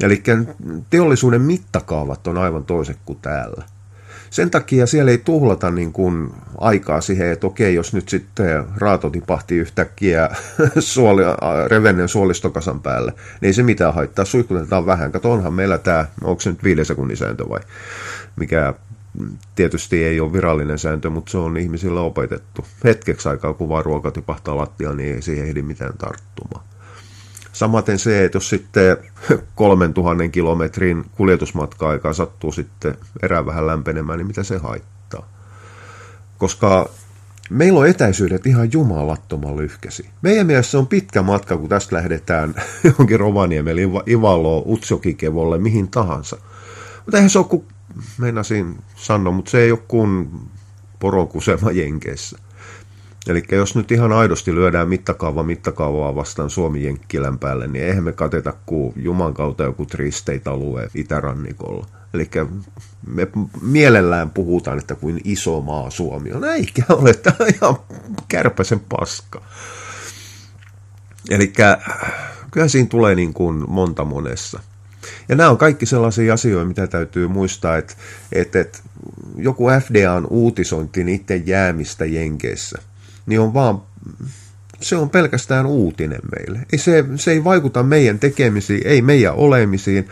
Eli 0.00 0.22
teollisuuden 0.90 1.42
mittakaavat 1.42 2.26
on 2.26 2.38
aivan 2.38 2.64
toiset 2.64 2.98
kuin 3.04 3.18
täällä. 3.22 3.64
Sen 4.32 4.50
takia 4.50 4.86
siellä 4.86 5.10
ei 5.10 5.18
tuhlata 5.18 5.70
niin 5.70 5.92
kuin 5.92 6.30
aikaa 6.58 7.00
siihen, 7.00 7.32
että 7.32 7.46
okei, 7.46 7.74
jos 7.74 7.94
nyt 7.94 8.08
sitten 8.08 8.64
raato 8.76 9.10
tipahti 9.10 9.56
yhtäkkiä 9.56 10.30
suoli, 10.78 11.22
revennen 11.68 12.08
suolistokasan 12.08 12.80
päälle, 12.80 13.12
niin 13.12 13.46
ei 13.46 13.52
se 13.52 13.62
mitään 13.62 13.94
haittaa, 13.94 14.24
suihkutetaan 14.24 14.86
vähän. 14.86 15.12
Kato, 15.12 15.32
onhan 15.32 15.52
meillä 15.52 15.78
tämä, 15.78 16.06
onko 16.24 16.40
se 16.40 16.50
nyt 16.50 16.64
viiden 16.64 16.84
sekunnin 16.84 17.16
sääntö 17.16 17.48
vai 17.48 17.60
mikä 18.36 18.74
tietysti 19.54 20.04
ei 20.04 20.20
ole 20.20 20.32
virallinen 20.32 20.78
sääntö, 20.78 21.10
mutta 21.10 21.30
se 21.30 21.38
on 21.38 21.56
ihmisille 21.56 22.00
opetettu. 22.00 22.64
Hetkeksi 22.84 23.28
aikaa, 23.28 23.54
kun 23.54 23.68
vaan 23.68 23.84
ruoka 23.84 24.10
tipahtaa 24.10 24.56
lattiaan, 24.56 24.96
niin 24.96 25.14
ei 25.14 25.22
siihen 25.22 25.46
ehdi 25.46 25.62
mitään 25.62 25.98
tarttumaan. 25.98 26.71
Samaten 27.52 27.98
se, 27.98 28.24
että 28.24 28.36
jos 28.36 28.48
sitten 28.48 28.96
3000 29.54 30.28
kilometrin 30.28 31.04
kuljetusmatka-aikaa 31.16 32.12
sattuu 32.12 32.52
sitten 32.52 32.94
erään 33.22 33.46
vähän 33.46 33.66
lämpenemään, 33.66 34.18
niin 34.18 34.26
mitä 34.26 34.42
se 34.42 34.58
haittaa? 34.58 35.28
Koska 36.38 36.88
meillä 37.50 37.80
on 37.80 37.88
etäisyydet 37.88 38.46
ihan 38.46 38.72
jumalattoman 38.72 39.56
lyhkäsi. 39.56 40.08
Meidän 40.22 40.46
mielessä 40.46 40.78
on 40.78 40.86
pitkä 40.86 41.22
matka, 41.22 41.56
kun 41.56 41.68
tästä 41.68 41.96
lähdetään 41.96 42.54
johonkin 42.84 43.20
Rovaniemelle, 43.20 43.82
Ivaloon, 44.08 44.62
Utsjokikevolle, 44.66 45.58
mihin 45.58 45.88
tahansa. 45.88 46.36
Mutta 46.96 47.16
eihän 47.16 47.30
se 47.30 47.38
ole 47.38 47.46
kuin, 47.46 47.64
meinasin 48.18 48.78
sanoa, 48.96 49.32
mutta 49.32 49.50
se 49.50 49.58
ei 49.58 49.70
ole 49.72 49.80
kuin 49.88 50.30
poronkusema 51.00 51.70
Jenkeissä. 51.70 52.38
Eli 53.28 53.42
jos 53.52 53.76
nyt 53.76 53.92
ihan 53.92 54.12
aidosti 54.12 54.54
lyödään 54.54 54.88
mittakaava 54.88 55.42
mittakaavaa 55.42 56.14
vastaan 56.14 56.50
Suomi 56.50 56.84
Jenkkilän 56.84 57.38
päälle, 57.38 57.66
niin 57.66 57.84
eihän 57.84 58.04
me 58.04 58.12
kateta 58.12 58.54
kuin 58.66 58.92
Juman 58.96 59.34
kautta 59.34 59.62
joku 59.62 59.86
tristeit 59.86 60.48
alue 60.48 60.88
itärannikolla. 60.94 61.86
Eli 62.14 62.30
me 63.06 63.28
mielellään 63.62 64.30
puhutaan, 64.30 64.78
että 64.78 64.94
kuin 64.94 65.20
iso 65.24 65.60
maa 65.60 65.90
Suomi 65.90 66.32
on. 66.32 66.44
Eikä 66.44 66.82
ole, 66.88 67.14
tämä 67.14 67.36
on 67.40 67.46
ihan 67.54 67.76
kärpäsen 68.28 68.80
paska. 68.80 69.42
Eli 71.30 71.52
kyllä 72.50 72.68
siinä 72.68 72.88
tulee 72.88 73.14
niin 73.14 73.34
kuin 73.34 73.70
monta 73.70 74.04
monessa. 74.04 74.60
Ja 75.28 75.36
nämä 75.36 75.50
on 75.50 75.58
kaikki 75.58 75.86
sellaisia 75.86 76.34
asioita, 76.34 76.68
mitä 76.68 76.86
täytyy 76.86 77.28
muistaa, 77.28 77.76
että, 77.76 77.94
että, 78.32 78.60
että 78.60 78.78
joku 79.36 79.66
FDAn 79.80 80.26
uutisointi 80.30 81.04
niiden 81.04 81.46
jäämistä 81.46 82.04
Jenkeissä– 82.04 82.82
niin 83.26 83.40
on 83.40 83.54
vaan, 83.54 83.82
se 84.80 84.96
on 84.96 85.10
pelkästään 85.10 85.66
uutinen 85.66 86.20
meille. 86.36 86.66
Ei 86.72 86.78
se, 86.78 87.04
se 87.16 87.30
ei 87.30 87.44
vaikuta 87.44 87.82
meidän 87.82 88.18
tekemisiin, 88.18 88.86
ei 88.86 89.02
meidän 89.02 89.34
olemisiin. 89.34 90.08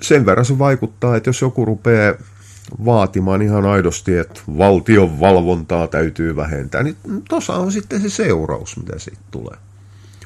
Sen 0.00 0.26
verran 0.26 0.44
se 0.44 0.58
vaikuttaa, 0.58 1.16
että 1.16 1.28
jos 1.28 1.40
joku 1.40 1.64
rupeaa 1.64 2.14
vaatimaan 2.84 3.42
ihan 3.42 3.66
aidosti, 3.66 4.18
että 4.18 4.40
valtion 4.58 5.20
valvontaa 5.20 5.86
täytyy 5.86 6.36
vähentää, 6.36 6.82
niin 6.82 6.96
tuossa 7.28 7.54
on 7.54 7.72
sitten 7.72 8.00
se 8.00 8.10
seuraus, 8.10 8.76
mitä 8.76 8.98
siitä 8.98 9.22
tulee. 9.30 9.56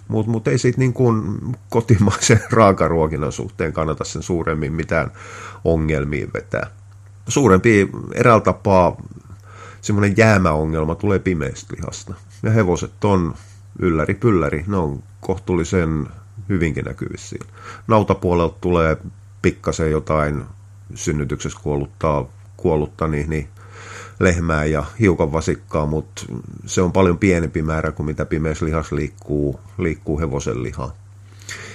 Mutta 0.08 0.30
mut 0.30 0.48
ei 0.48 0.58
siitä 0.58 0.78
niin 0.78 0.92
kuin 0.92 1.38
kotimaisen 1.68 2.40
raakaruokinnan 2.50 3.32
suhteen 3.32 3.72
kannata 3.72 4.04
sen 4.04 4.22
suuremmin 4.22 4.72
mitään 4.72 5.10
ongelmia 5.64 6.26
vetää. 6.34 6.66
Suurempi 7.28 7.90
eräällä 8.14 8.40
tapaa 8.40 8.96
semmoinen 9.80 10.16
jäämäongelma 10.16 10.94
tulee 10.94 11.18
pimeästä 11.18 11.76
lihasta. 11.76 12.14
Ja 12.42 12.50
hevoset 12.50 13.04
on 13.04 13.34
ylläri 13.78 14.14
pylläri, 14.14 14.64
ne 14.66 14.76
on 14.76 15.02
kohtuullisen 15.20 16.06
hyvinkin 16.48 16.84
näkyvissä 16.84 17.36
Nautapuolelta 17.86 18.56
tulee 18.60 18.96
pikkasen 19.42 19.90
jotain 19.90 20.44
synnytyksessä 20.94 21.58
kuolluttaa, 21.62 22.26
kuollutta 22.56 23.08
niin, 23.08 23.30
niin 23.30 23.48
lehmää 24.20 24.64
ja 24.64 24.84
hiukan 25.00 25.32
vasikkaa, 25.32 25.86
mutta 25.86 26.22
se 26.66 26.82
on 26.82 26.92
paljon 26.92 27.18
pienempi 27.18 27.62
määrä 27.62 27.92
kuin 27.92 28.06
mitä 28.06 28.24
pimeässä 28.24 28.66
lihas 28.66 28.92
liikkuu, 28.92 29.60
liikkuu 29.78 30.20
hevosen 30.20 30.62
lihaa. 30.62 30.92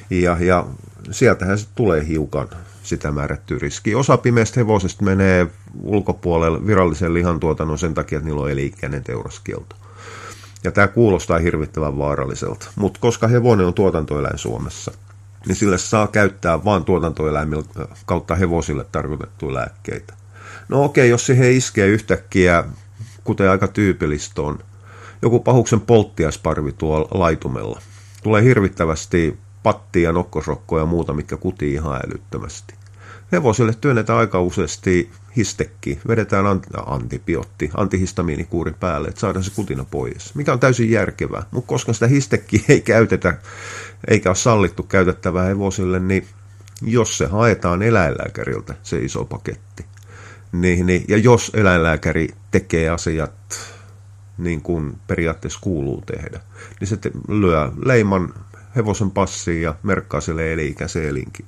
Ja, 0.09 0.38
ja 0.39 0.65
sieltähän 1.12 1.57
se 1.57 1.67
tulee 1.75 2.07
hiukan 2.07 2.47
sitä 2.83 3.12
määrättyä 3.12 3.57
riskiä. 3.62 3.97
Osa 3.97 4.17
pimeästä 4.17 4.59
hevosesta 4.59 5.03
menee 5.03 5.47
ulkopuolelle 5.83 6.67
virallisen 6.67 7.13
lihantuotannon 7.13 7.77
sen 7.77 7.93
takia, 7.93 8.17
että 8.17 8.25
niillä 8.25 8.41
on 8.41 8.51
eli-ikäinen 8.51 9.03
teuraskielto. 9.03 9.75
Ja 10.63 10.71
tämä 10.71 10.88
kuulostaa 10.88 11.39
hirvittävän 11.39 11.97
vaaralliselta. 11.97 12.67
Mutta 12.75 13.00
koska 13.00 13.27
hevonen 13.27 13.65
on 13.65 13.74
tuotantoeläin 13.74 14.38
Suomessa, 14.38 14.91
niin 15.47 15.55
sille 15.55 15.77
saa 15.77 16.07
käyttää 16.07 16.65
vain 16.65 16.83
tuotantoeläimillä 16.83 17.63
kautta 18.05 18.35
hevosille 18.35 18.85
tarkoitettuja 18.91 19.53
lääkkeitä. 19.53 20.13
No 20.69 20.83
okei, 20.83 21.09
jos 21.09 21.25
siihen 21.25 21.51
iskee 21.51 21.88
yhtäkkiä, 21.88 22.63
kuten 23.24 23.50
aika 23.50 23.67
tyypillistä 23.67 24.41
on, 24.41 24.59
joku 25.21 25.39
pahuksen 25.39 25.81
polttiasparvi 25.81 26.71
tuolla 26.71 27.07
laitumella. 27.12 27.81
Tulee 28.24 28.43
hirvittävästi 28.43 29.38
pattia, 29.65 30.12
nokkosrokkoja 30.12 30.81
ja 30.81 30.86
muuta, 30.86 31.13
mikä 31.13 31.38
kutii 31.38 31.74
ihan 31.74 32.00
älyttömästi. 32.05 32.74
Hevosille 33.31 33.74
työnnetään 33.81 34.19
aika 34.19 34.41
useasti 34.41 35.12
histekki, 35.38 36.00
vedetään 36.07 36.45
antibiotti, 36.86 37.72
antihistamiinikuuri 37.77 38.74
päälle, 38.79 39.07
että 39.07 39.19
saadaan 39.19 39.43
se 39.43 39.51
kutina 39.55 39.86
pois, 39.91 40.36
mikä 40.36 40.53
on 40.53 40.60
täysin 40.60 40.91
järkevää. 40.91 41.43
Mutta 41.51 41.67
koska 41.67 41.93
sitä 41.93 42.07
histekkiä 42.07 42.62
ei 42.69 42.81
käytetä, 42.81 43.38
eikä 44.07 44.29
ole 44.29 44.36
sallittu 44.36 44.84
käytettävää 44.84 45.45
hevosille, 45.45 46.00
niin 46.00 46.27
jos 46.81 47.17
se 47.17 47.25
haetaan 47.25 47.81
eläinlääkäriltä, 47.81 48.75
se 48.84 48.98
iso 48.98 49.25
paketti, 49.25 49.86
niin, 50.51 50.86
niin, 50.86 51.05
ja 51.07 51.17
jos 51.17 51.51
eläinlääkäri 51.53 52.27
tekee 52.51 52.89
asiat 52.89 53.34
niin 54.38 54.62
kuin 54.62 54.98
periaatteessa 55.07 55.60
kuuluu 55.62 56.01
tehdä, 56.01 56.39
niin 56.79 56.88
se 56.88 56.98
lyö 57.27 57.72
leiman 57.86 58.34
hevosen 58.75 59.12
passiin 59.12 59.62
ja 59.62 59.75
merkkaa 59.84 60.22
sille 60.22 60.53
eli-ikäisen 60.53 61.05
elinki, 61.05 61.46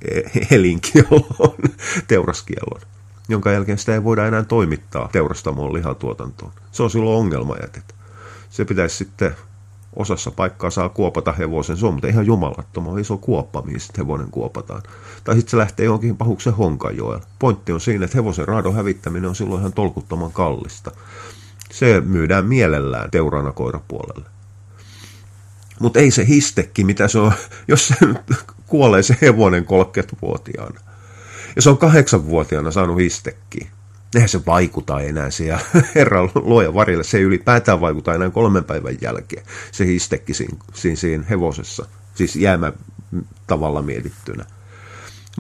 elinkielon, 0.52 1.26
teuraskielon, 2.08 2.82
jonka 3.30 3.52
jälkeen 3.52 3.78
sitä 3.78 3.94
ei 3.94 4.04
voida 4.04 4.28
enää 4.28 4.44
toimittaa 4.44 5.10
teurastamoon 5.12 5.74
lihatuotantoon. 5.74 6.52
Se 6.72 6.84
on 6.84 6.90
silloin 6.90 7.20
ongelma 7.20 7.56
jätet. 7.62 7.96
Se 8.50 8.66
pitäisi 8.66 8.96
sitten 8.96 9.36
osassa 9.96 10.32
paikkaa 10.32 10.70
saa 10.70 10.90
kuopata 10.90 11.32
hevosen. 11.32 11.78
Se 11.78 11.86
on 11.86 11.94
mutta 11.94 12.08
ihan 12.08 12.26
jumalattoman 12.26 13.00
iso 13.00 13.18
kuoppa, 13.18 13.62
mihin 13.62 13.80
sitten 13.80 14.06
hevonen 14.06 14.32
kuopataan. 14.32 14.82
Tai 15.24 15.36
sitten 15.36 15.52
se 15.52 15.58
lähtee 15.58 15.86
johonkin 15.86 16.18
pahuksen 16.18 16.54
honkajoelle. 16.54 17.26
Pointti 17.40 17.72
on 17.72 17.82
siinä, 17.82 18.06
että 18.06 18.18
hevosen 18.18 18.48
raadon 18.48 18.76
hävittäminen 18.76 19.30
on 19.30 19.36
silloin 19.36 19.60
ihan 19.60 19.74
tolkuttoman 19.74 20.32
kallista. 20.32 20.92
Se 21.72 22.02
myydään 22.02 22.46
mielellään 22.46 23.12
teurana 23.12 23.52
koirapuolelle. 23.52 24.37
Mutta 25.80 26.00
ei 26.00 26.12
se 26.12 26.28
histekki, 26.28 26.84
mitä 26.84 27.08
se 27.08 27.20
on, 27.20 27.32
jos 27.68 27.88
se 27.88 27.96
kuolee 28.68 29.04
se 29.04 29.18
hevonen 29.22 29.66
30-vuotiaana. 29.66 30.80
Ja 31.56 31.62
se 31.62 31.70
on 31.70 31.78
kahdeksanvuotiaana 31.78 32.72
saanut 32.72 32.98
histekki. 32.98 33.70
Eihän 34.16 34.30
se 34.30 34.46
vaikuta 34.46 35.02
enää 35.02 35.30
siellä 35.30 35.60
herran 35.96 36.30
luoja 36.36 36.74
varille. 36.74 37.04
Se 37.04 37.18
ei 37.18 37.24
ylipäätään 37.24 37.82
vaikuta 37.82 38.14
enää 38.14 38.30
kolmen 38.30 38.64
päivän 38.64 38.98
jälkeen. 39.02 39.46
Se 39.72 39.86
histekki 39.86 40.34
siinä, 40.34 40.58
siinä, 40.74 40.96
siinä 40.96 41.24
hevosessa. 41.30 41.86
Siis 42.16 42.36
jäämä 42.36 42.74
tavalla 43.48 43.82
mietittynä. 43.82 44.46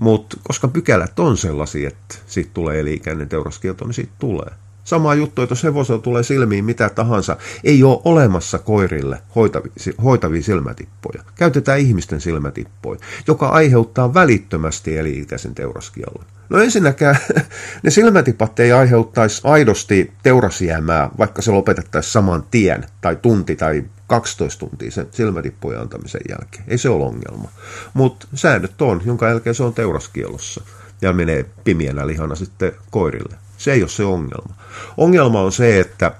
Mutta 0.01 0.37
koska 0.43 0.67
pykälät 0.67 1.19
on 1.19 1.37
sellaisia, 1.37 1.87
että 1.87 2.15
siitä 2.27 2.51
tulee 2.53 2.79
eli-ikäinen 2.79 3.29
teuraskielto, 3.29 3.85
niin 3.85 3.93
siitä 3.93 4.13
tulee. 4.19 4.51
Sama 4.87 5.15
juttu, 5.15 5.41
että 5.41 5.51
jos 5.51 5.63
hevosella 5.63 6.01
tulee 6.01 6.23
silmiin 6.23 6.65
mitä 6.65 6.89
tahansa, 6.89 7.37
ei 7.63 7.83
ole 7.83 8.01
olemassa 8.05 8.59
koirille 8.59 9.21
hoitavia, 9.35 9.71
hoitavia 10.03 10.43
silmätippoja. 10.43 11.23
Käytetään 11.35 11.79
ihmisten 11.79 12.21
silmätippoja, 12.21 12.99
joka 13.27 13.47
aiheuttaa 13.47 14.13
välittömästi 14.13 14.97
eli-ikäisen 14.97 15.55
teuraskiellon. 15.55 16.25
No 16.49 16.59
ensinnäkään 16.59 17.17
ne 17.83 17.91
silmätipat 17.91 18.59
ei 18.59 18.71
aiheuttaisi 18.71 19.41
aidosti 19.43 20.11
teurasjäämää, 20.23 21.09
vaikka 21.17 21.41
se 21.41 21.51
lopetettaisiin 21.51 22.11
saman 22.11 22.43
tien, 22.51 22.85
tai 23.01 23.15
tunti 23.15 23.55
tai 23.55 23.83
12 24.07 24.59
tuntia 24.59 24.91
sen 24.91 25.07
silmätippujen 25.11 25.81
antamisen 25.81 26.21
jälkeen. 26.29 26.63
Ei 26.67 26.77
se 26.77 26.89
ole 26.89 27.05
ongelma. 27.05 27.49
Mutta 27.93 28.27
säännöt 28.33 28.81
on, 28.81 29.01
jonka 29.05 29.27
jälkeen 29.27 29.55
se 29.55 29.63
on 29.63 29.73
teuraskielossa 29.73 30.61
ja 31.01 31.13
menee 31.13 31.45
pimienä 31.63 32.07
lihana 32.07 32.35
sitten 32.35 32.71
koirille. 32.91 33.46
Se 33.57 33.71
ei 33.71 33.81
ole 33.81 33.89
se 33.89 34.03
ongelma. 34.03 34.55
Ongelma 34.97 35.41
on 35.41 35.51
se, 35.51 35.79
että 35.79 36.11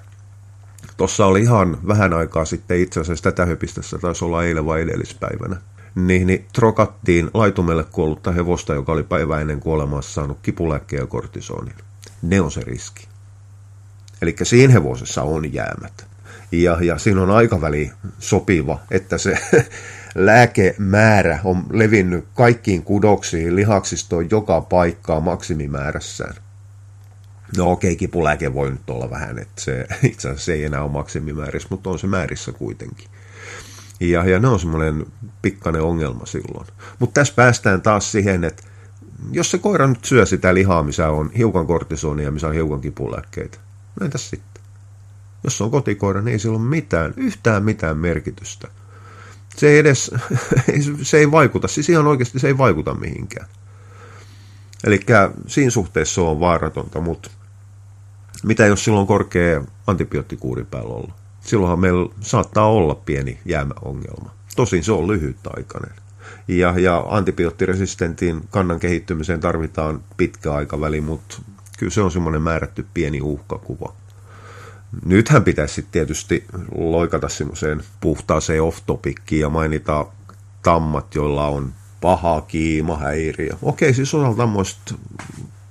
tuossa 0.96 1.26
oli 1.26 1.42
ihan 1.42 1.78
vähän 1.86 2.14
aikaa 2.14 2.44
sitten 2.44 2.80
itse 2.80 3.00
asiassa 3.00 3.22
tätä 3.22 3.46
höpistössä, 3.46 3.98
taisi 3.98 4.24
olla 4.24 4.44
eilen 4.44 4.66
vai 4.66 4.82
edellispäivänä, 4.82 5.56
niin, 5.94 6.26
niin 6.26 6.46
trokattiin 6.52 7.30
laitumelle 7.34 7.84
kuollutta 7.84 8.32
hevosta, 8.32 8.74
joka 8.74 8.92
oli 8.92 9.02
päivä 9.02 9.40
ennen 9.40 9.60
kuolemaa 9.60 10.02
saanut 10.02 10.38
kipulääkkeen 10.42 11.00
ja 11.00 11.06
kortisonin. 11.06 11.74
ne 12.22 12.40
on 12.40 12.50
se 12.50 12.60
riski. 12.60 13.08
Eli 14.22 14.36
siinä 14.42 14.72
hevosessa 14.72 15.22
on 15.22 15.52
jäämät. 15.52 16.06
Ja, 16.52 16.78
ja 16.80 16.98
siinä 16.98 17.22
on 17.22 17.30
aikaväli 17.30 17.92
sopiva, 18.18 18.80
että 18.90 19.18
se 19.18 19.38
lääkemäärä 20.14 21.40
on 21.44 21.64
levinnyt 21.70 22.24
kaikkiin 22.34 22.82
kudoksiin, 22.82 23.56
lihaksistoon 23.56 24.30
joka 24.30 24.60
paikkaa 24.60 25.20
maksimimäärässään. 25.20 26.34
No 27.56 27.70
okei, 27.70 27.90
okay, 27.90 27.96
kipulääke 27.96 28.54
voi 28.54 28.70
nyt 28.70 28.90
olla 28.90 29.10
vähän, 29.10 29.38
että 29.38 29.62
se 29.62 29.86
itse 30.12 30.28
asiassa 30.28 30.52
ei 30.52 30.64
enää 30.64 30.82
ole 30.82 30.92
maksimimäärissä, 30.92 31.68
mutta 31.70 31.90
on 31.90 31.98
se 31.98 32.06
määrissä 32.06 32.52
kuitenkin. 32.52 33.08
Ja, 34.00 34.24
ja 34.24 34.38
ne 34.38 34.48
on 34.48 34.60
semmoinen 34.60 35.06
pikkainen 35.42 35.82
ongelma 35.82 36.26
silloin. 36.26 36.66
Mutta 36.98 37.20
tässä 37.20 37.34
päästään 37.34 37.82
taas 37.82 38.12
siihen, 38.12 38.44
että 38.44 38.62
jos 39.32 39.50
se 39.50 39.58
koira 39.58 39.86
nyt 39.86 40.04
syö 40.04 40.26
sitä 40.26 40.54
lihaa, 40.54 40.82
missä 40.82 41.08
on 41.08 41.30
hiukan 41.32 41.66
kortisonia, 41.66 42.30
missä 42.30 42.48
on 42.48 42.54
hiukan 42.54 42.80
kipulääkkeitä, 42.80 43.58
no 44.00 44.04
entäs 44.04 44.30
sitten? 44.30 44.62
Jos 45.44 45.60
on 45.60 45.70
kotikoira, 45.70 46.22
niin 46.22 46.32
ei 46.32 46.38
sillä 46.38 46.58
ole 46.58 46.66
mitään, 46.66 47.14
yhtään 47.16 47.64
mitään 47.64 47.96
merkitystä. 47.96 48.68
Se 49.56 49.68
ei 49.68 49.78
edes, 49.78 50.10
se 51.02 51.18
ei 51.18 51.30
vaikuta, 51.30 51.68
siis 51.68 51.88
ihan 51.88 52.06
oikeasti 52.06 52.38
se 52.38 52.46
ei 52.46 52.58
vaikuta 52.58 52.94
mihinkään. 52.94 53.48
Eli 54.84 55.00
siinä 55.46 55.70
suhteessa 55.70 56.14
se 56.14 56.20
on 56.20 56.40
vaaratonta, 56.40 57.00
mutta 57.00 57.30
mitä 58.44 58.66
jos 58.66 58.84
silloin 58.84 59.00
on 59.00 59.06
korkea 59.06 59.64
antibioottikuuri 59.86 60.64
päällä 60.64 60.94
ollut? 60.94 61.14
Silloinhan 61.40 61.80
meillä 61.80 62.14
saattaa 62.20 62.70
olla 62.70 62.94
pieni 62.94 63.38
jäämäongelma. 63.44 64.30
Tosin 64.56 64.84
se 64.84 64.92
on 64.92 65.08
lyhytaikainen. 65.08 65.92
Ja, 66.48 66.74
ja 66.78 67.04
antibioottiresistentin 67.08 68.40
kannan 68.50 68.80
kehittymiseen 68.80 69.40
tarvitaan 69.40 70.02
pitkä 70.16 70.52
aikaväli, 70.52 71.00
mutta 71.00 71.42
kyllä 71.78 71.92
se 71.92 72.00
on 72.00 72.10
semmoinen 72.10 72.42
määrätty 72.42 72.86
pieni 72.94 73.20
uhkakuva. 73.20 73.92
Nythän 75.04 75.44
pitäisi 75.44 75.86
tietysti 75.90 76.44
loikata 76.74 77.28
semmoiseen 77.28 77.82
puhtaaseen 78.00 78.62
off 78.62 78.78
ja 79.30 79.48
mainita 79.48 80.06
tammat, 80.62 81.14
joilla 81.14 81.46
on 81.46 81.72
paha 82.00 82.40
kiimahäiriö. 82.40 83.52
Okei, 83.62 83.94
siis 83.94 84.14
osalla 84.14 84.36
tammoista 84.36 84.94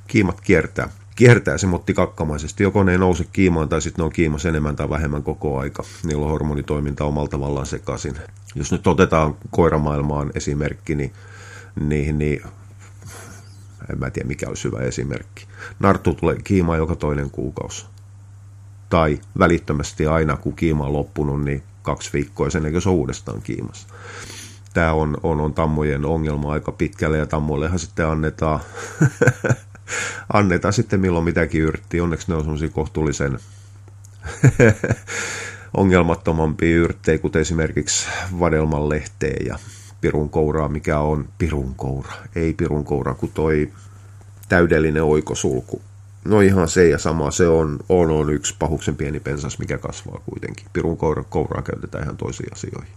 kiimat 0.07 0.41
kiertää. 0.41 0.89
Kiertää 1.17 1.57
se 1.57 1.67
motti 1.67 1.93
kakkamaisesti. 1.93 2.63
Joko 2.63 2.83
ne 2.83 2.91
ei 2.91 2.97
nouse 2.97 3.25
kiimaan 3.33 3.69
tai 3.69 3.81
sitten 3.81 4.03
ne 4.03 4.05
on 4.05 4.11
kiimas 4.11 4.45
enemmän 4.45 4.75
tai 4.75 4.89
vähemmän 4.89 5.23
koko 5.23 5.59
aika. 5.59 5.83
Niillä 6.03 6.25
on 6.25 6.31
hormonitoiminta 6.31 7.05
omalla 7.05 7.27
tavallaan 7.27 7.65
sekaisin. 7.65 8.15
Jos 8.55 8.71
nyt 8.71 8.87
otetaan 8.87 9.35
koiramaailmaan 9.51 10.31
esimerkki, 10.35 10.95
niin, 10.95 11.13
niin, 11.79 12.17
niin 12.17 12.41
en 13.89 13.99
mä 13.99 14.09
tiedä 14.09 14.27
mikä 14.27 14.47
olisi 14.47 14.63
hyvä 14.63 14.79
esimerkki. 14.79 15.47
Narttu 15.79 16.13
tulee 16.13 16.37
kiimaan 16.43 16.77
joka 16.77 16.95
toinen 16.95 17.31
kuukausi 17.31 17.85
tai 18.89 19.19
välittömästi 19.39 20.07
aina, 20.07 20.37
kun 20.37 20.55
kiima 20.55 20.85
on 20.85 20.93
loppunut, 20.93 21.43
niin 21.43 21.63
kaksi 21.81 22.09
viikkoa 22.13 22.49
sen 22.49 22.65
eikö 22.65 22.81
se 22.81 22.89
on 22.89 22.95
uudestaan 22.95 23.41
kiimassa. 23.41 23.87
Tämä 24.73 24.93
on, 24.93 25.17
on, 25.23 25.41
on 25.41 25.53
tammojen 25.53 26.05
ongelma 26.05 26.51
aika 26.51 26.71
pitkälle 26.71 27.17
ja 27.17 27.25
tammoillehan 27.25 27.79
sitten 27.79 28.07
annetaan, 28.07 28.59
annetaan 30.33 30.73
sitten 30.73 30.99
milloin 30.99 31.25
mitäkin 31.25 31.61
yrttiä. 31.61 32.03
Onneksi 32.03 32.31
ne 32.31 32.35
on 32.35 32.41
semmoisia 32.41 32.69
kohtuullisen 32.69 33.39
ongelmattomampia 35.77 36.77
yrttejä, 36.77 37.17
kuten 37.17 37.41
esimerkiksi 37.41 38.07
vadelman 38.39 38.89
lehteen 38.89 39.45
ja 39.45 39.59
pirun 40.01 40.29
kouraa, 40.29 40.69
mikä 40.69 40.99
on 40.99 41.29
pirun 41.37 41.75
koura. 41.75 42.13
Ei 42.35 42.53
pirun 42.53 42.85
koura, 42.85 43.13
kun 43.13 43.31
toi 43.33 43.71
täydellinen 44.49 45.03
oikosulku 45.03 45.81
No 46.27 46.41
ihan 46.41 46.69
se 46.69 46.89
ja 46.89 46.97
sama, 46.97 47.31
se 47.31 47.47
on, 47.47 47.79
on, 47.89 48.11
on 48.11 48.33
yksi 48.33 48.55
pahuksen 48.59 48.95
pieni 48.95 49.19
pensas, 49.19 49.59
mikä 49.59 49.77
kasvaa 49.77 50.21
kuitenkin. 50.25 50.65
Pirun 50.73 50.97
koura, 50.97 51.23
kouraa 51.23 51.61
käytetään 51.61 52.03
ihan 52.03 52.17
toisiin 52.17 52.53
asioihin. 52.53 52.93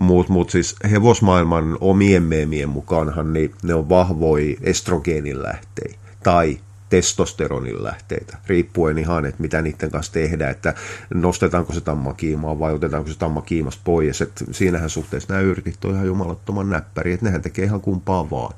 Mutta 0.00 0.32
mut 0.32 0.50
siis 0.50 0.76
hevosmaailman 0.90 1.78
omien 1.80 2.22
meemien 2.22 2.68
mukaanhan 2.68 3.32
niin 3.32 3.54
ne 3.62 3.74
on 3.74 3.88
vahvoi 3.88 4.56
estrogeenin 4.62 5.42
lähteitä 5.42 5.98
tai 6.22 6.58
testosteronin 6.88 7.84
lähteitä, 7.84 8.38
riippuen 8.46 8.98
ihan, 8.98 9.26
että 9.26 9.42
mitä 9.42 9.62
niiden 9.62 9.90
kanssa 9.90 10.12
tehdään, 10.12 10.50
että 10.50 10.74
nostetaanko 11.14 11.72
se 11.72 11.80
tamma 11.80 12.14
kiimaa 12.14 12.58
vai 12.58 12.74
otetaanko 12.74 13.10
se 13.10 13.18
tamma 13.18 13.42
kiimasta 13.42 13.80
pois. 13.84 14.20
Et 14.20 14.44
siinähän 14.50 14.90
suhteessa 14.90 15.32
nämä 15.32 15.40
yrtit 15.40 15.84
on 15.84 15.94
ihan 15.94 16.06
jumalattoman 16.06 16.70
näppäri, 16.70 17.12
että 17.12 17.26
nehän 17.26 17.42
tekee 17.42 17.64
ihan 17.64 17.80
kumpaa 17.80 18.30
vaan 18.30 18.54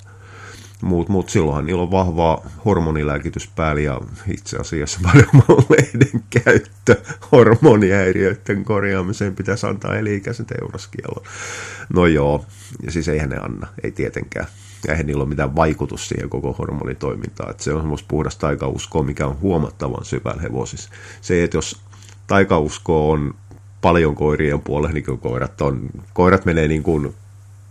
mutta 0.82 1.12
mut 1.12 1.28
silloinhan 1.28 1.66
niillä 1.66 1.82
on 1.82 1.90
vahvaa 1.90 2.46
hormonilääkitys 2.64 3.48
päällä 3.56 3.80
ja 3.82 4.00
itse 4.28 4.56
asiassa 4.56 5.00
varmaan 5.14 5.64
lehden 5.68 6.22
käyttö 6.30 6.96
hormonihäiriöiden 7.32 8.64
korjaamiseen 8.64 9.36
pitäisi 9.36 9.66
antaa 9.66 9.96
eli-ikäisen 9.96 10.46
teuraskielon. 10.46 11.24
No 11.94 12.06
joo, 12.06 12.44
ja 12.82 12.90
siis 12.90 13.08
eihän 13.08 13.30
ne 13.30 13.36
anna, 13.36 13.66
ei 13.82 13.90
tietenkään. 13.90 14.46
Eihän 14.88 15.06
niillä 15.06 15.22
ole 15.22 15.28
mitään 15.28 15.56
vaikutus 15.56 16.08
siihen 16.08 16.30
koko 16.30 16.52
hormonitoimintaan. 16.52 17.50
Että 17.50 17.62
se 17.62 17.72
on 17.72 17.80
semmoista 17.80 18.06
puhdasta 18.08 18.40
taikauskoa, 18.40 19.02
mikä 19.02 19.26
on 19.26 19.40
huomattavan 19.40 20.04
syvällä 20.04 20.42
hevosissa. 20.42 20.90
Se, 21.20 21.44
että 21.44 21.56
jos 21.56 21.80
taikausko 22.26 23.10
on 23.10 23.34
paljon 23.80 24.14
koirien 24.14 24.60
puolella, 24.60 24.92
niin 24.92 25.18
koirat, 25.20 25.60
on, 25.60 25.90
koirat 26.12 26.44
menee 26.44 26.68
niin 26.68 26.82
kuin 26.82 27.14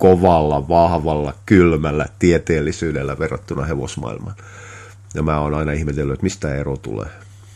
kovalla, 0.02 0.68
vahvalla, 0.68 1.34
kylmällä 1.46 2.06
tieteellisyydellä 2.20 3.20
verrattuna 3.20 3.66
hevosmaailmaan. 3.66 4.36
Ja 5.14 5.24
mä 5.24 5.40
oon 5.40 5.54
aina 5.54 5.72
ihmetellyt, 5.72 6.14
että 6.14 6.24
mistä 6.24 6.56
ero 6.56 6.78
tulee. 6.78 7.08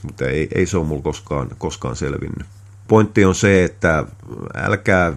Mutta 0.04 0.26
ei, 0.26 0.48
ei 0.56 0.66
se 0.66 0.78
ole 0.78 0.86
mulla 0.86 1.02
koskaan, 1.02 1.50
koskaan 1.58 1.96
selvinnyt. 1.96 2.48
Pointti 2.88 3.26
on 3.26 3.36
se, 3.36 3.64
että 3.64 4.04
älkää 4.56 5.14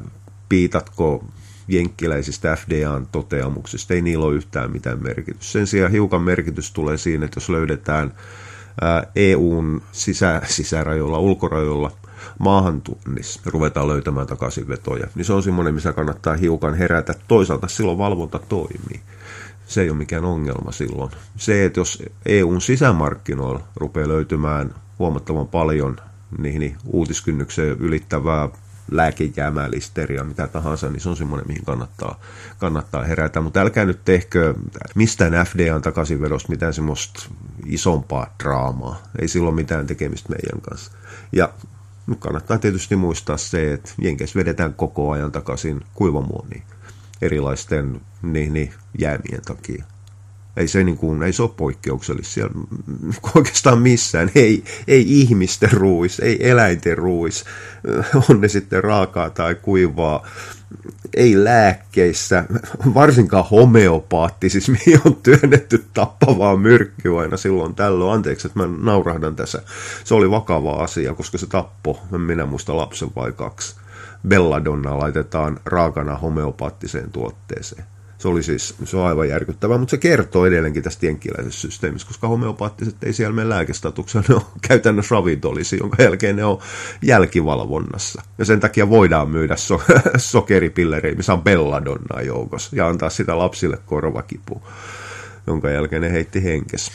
piitatko 0.48 1.24
jenkkiläisistä 1.68 2.56
FDAn 2.56 3.06
toteamuksista. 3.12 3.94
Ei 3.94 4.02
niillä 4.02 4.24
ole 4.24 4.34
yhtään 4.34 4.72
mitään 4.72 5.02
merkitystä. 5.02 5.52
Sen 5.52 5.66
sijaan 5.66 5.92
hiukan 5.92 6.22
merkitys 6.22 6.72
tulee 6.72 6.96
siinä, 6.96 7.24
että 7.24 7.36
jos 7.36 7.48
löydetään 7.48 8.12
EUn 9.16 9.82
sisä, 9.92 10.42
sisärajoilla, 10.46 11.18
ulkorajoilla– 11.18 11.92
maahantunnissa 12.38 13.40
ruvetaan 13.46 13.88
löytämään 13.88 14.26
takaisinvetoja, 14.26 15.06
niin 15.14 15.24
se 15.24 15.32
on 15.32 15.42
semmoinen, 15.42 15.74
missä 15.74 15.92
kannattaa 15.92 16.34
hiukan 16.34 16.74
herätä. 16.74 17.14
Toisaalta 17.28 17.68
silloin 17.68 17.98
valvonta 17.98 18.38
toimii. 18.38 19.00
Se 19.66 19.82
ei 19.82 19.90
ole 19.90 19.98
mikään 19.98 20.24
ongelma 20.24 20.72
silloin. 20.72 21.10
Se, 21.36 21.64
että 21.64 21.80
jos 21.80 22.02
EUn 22.26 22.60
sisämarkkinoilla 22.60 23.60
rupeaa 23.76 24.08
löytymään 24.08 24.74
huomattavan 24.98 25.48
paljon 25.48 25.96
niihin 26.38 26.76
uutiskynnyksen 26.86 27.68
ylittävää 27.68 28.48
lääkejäämää, 28.90 29.70
listeria, 29.70 30.24
mitä 30.24 30.46
tahansa, 30.46 30.88
niin 30.88 31.00
se 31.00 31.08
on 31.08 31.16
semmoinen, 31.16 31.48
mihin 31.48 31.64
kannattaa, 31.64 32.20
kannattaa 32.58 33.04
herätä. 33.04 33.40
Mutta 33.40 33.60
älkää 33.60 33.84
nyt 33.84 34.04
tehkö 34.04 34.54
mistään 34.94 35.46
FDAn 35.46 35.82
takaisinvedosta 35.82 36.50
mitään 36.50 36.74
semmoista 36.74 37.28
isompaa 37.66 38.34
draamaa. 38.42 39.02
Ei 39.18 39.28
silloin 39.28 39.54
mitään 39.54 39.86
tekemistä 39.86 40.28
meidän 40.28 40.60
kanssa. 40.60 40.92
Ja 41.32 41.50
nyt 42.08 42.18
kannattaa 42.20 42.58
tietysti 42.58 42.96
muistaa 42.96 43.36
se, 43.36 43.72
että 43.72 43.90
Jenkeissä 44.02 44.38
vedetään 44.38 44.74
koko 44.74 45.10
ajan 45.10 45.32
takaisin 45.32 45.80
kuivamuoniin 45.94 46.62
erilaisten 47.22 48.00
niin, 48.22 48.52
niin, 48.52 48.72
jäämien 48.98 49.42
takia. 49.42 49.84
Ei 50.58 50.68
se, 50.68 50.84
niin 50.84 50.96
kuin, 50.98 51.22
ei 51.22 51.32
se 51.32 51.42
ole 51.42 51.50
poikkeuksellista 51.56 52.32
siellä 52.32 52.54
oikeastaan 53.34 53.78
missään. 53.78 54.30
Ei, 54.34 54.64
ei 54.88 55.20
ihmisten 55.20 55.72
ruuis, 55.72 56.20
ei 56.20 56.50
eläinten 56.50 56.98
ruuis, 56.98 57.44
on 58.30 58.40
ne 58.40 58.48
sitten 58.48 58.84
raakaa 58.84 59.30
tai 59.30 59.54
kuivaa 59.54 60.26
ei 61.16 61.44
lääkkeissä, 61.44 62.44
varsinkaan 62.94 63.44
homeopaattisissa, 63.50 64.72
mihin 64.86 65.00
on 65.04 65.16
työnnetty 65.16 65.84
tappavaa 65.94 66.56
myrkkyä 66.56 67.20
aina 67.20 67.36
silloin 67.36 67.74
tällöin. 67.74 68.12
Anteeksi, 68.12 68.46
että 68.46 68.58
mä 68.58 68.68
naurahdan 68.80 69.36
tässä. 69.36 69.62
Se 70.04 70.14
oli 70.14 70.30
vakava 70.30 70.72
asia, 70.72 71.14
koska 71.14 71.38
se 71.38 71.46
tappo, 71.46 72.00
minä 72.18 72.46
muista 72.46 72.76
lapsen 72.76 73.08
vai 73.16 73.32
kaksi. 73.32 73.76
Belladonna 74.28 74.98
laitetaan 74.98 75.60
raakana 75.64 76.16
homeopaattiseen 76.16 77.10
tuotteeseen. 77.10 77.84
Se 78.18 78.28
oli 78.28 78.42
siis 78.42 78.74
se 78.84 78.96
on 78.96 79.06
aivan 79.06 79.28
järkyttävää, 79.28 79.78
mutta 79.78 79.90
se 79.90 79.96
kertoo 79.96 80.46
edelleenkin 80.46 80.82
tästä 80.82 81.06
jenkkiläisestä 81.06 81.60
systeemistä, 81.60 82.08
koska 82.08 82.28
homeopaattiset 82.28 83.04
ei 83.04 83.12
siellä 83.12 83.34
mene 83.34 83.48
lääkestatuksella, 83.48 84.26
ne 84.28 84.34
on 84.34 84.42
käytännössä 84.68 85.14
ravintolisi, 85.14 85.76
jonka 85.80 86.02
jälkeen 86.02 86.36
ne 86.36 86.44
on 86.44 86.58
jälkivalvonnassa. 87.02 88.22
Ja 88.38 88.44
sen 88.44 88.60
takia 88.60 88.88
voidaan 88.88 89.30
myydä 89.30 89.56
so- 89.56 89.82
sokeripillerejä, 90.16 91.14
missä 91.14 91.32
on 91.32 91.42
belladonnaa 91.42 92.22
joukossa, 92.22 92.76
ja 92.76 92.88
antaa 92.88 93.10
sitä 93.10 93.38
lapsille 93.38 93.78
korvakipu, 93.86 94.62
jonka 95.46 95.70
jälkeen 95.70 96.02
ne 96.02 96.12
heitti 96.12 96.44
henkes. 96.44 96.92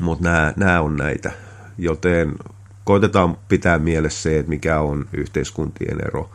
Mutta 0.00 0.52
nämä 0.56 0.80
on 0.80 0.96
näitä, 0.96 1.32
joten 1.78 2.34
koitetaan 2.84 3.36
pitää 3.48 3.78
mielessä 3.78 4.22
se, 4.22 4.38
että 4.38 4.50
mikä 4.50 4.80
on 4.80 5.06
yhteiskuntien 5.12 5.98
ero 6.06 6.30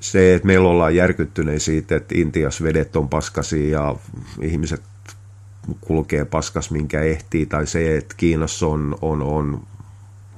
se, 0.00 0.34
että 0.34 0.46
meillä 0.46 0.68
ollaan 0.68 0.96
järkyttyneet 0.96 1.62
siitä, 1.62 1.96
että 1.96 2.14
Intias 2.18 2.62
vedet 2.62 2.96
on 2.96 3.08
paskasi 3.08 3.70
ja 3.70 3.94
ihmiset 4.42 4.82
kulkee 5.80 6.24
paskas 6.24 6.70
minkä 6.70 7.00
ehtii, 7.00 7.46
tai 7.46 7.66
se, 7.66 7.96
että 7.96 8.14
Kiinassa 8.16 8.66
on, 8.66 8.98
on, 9.02 9.22
on 9.22 9.62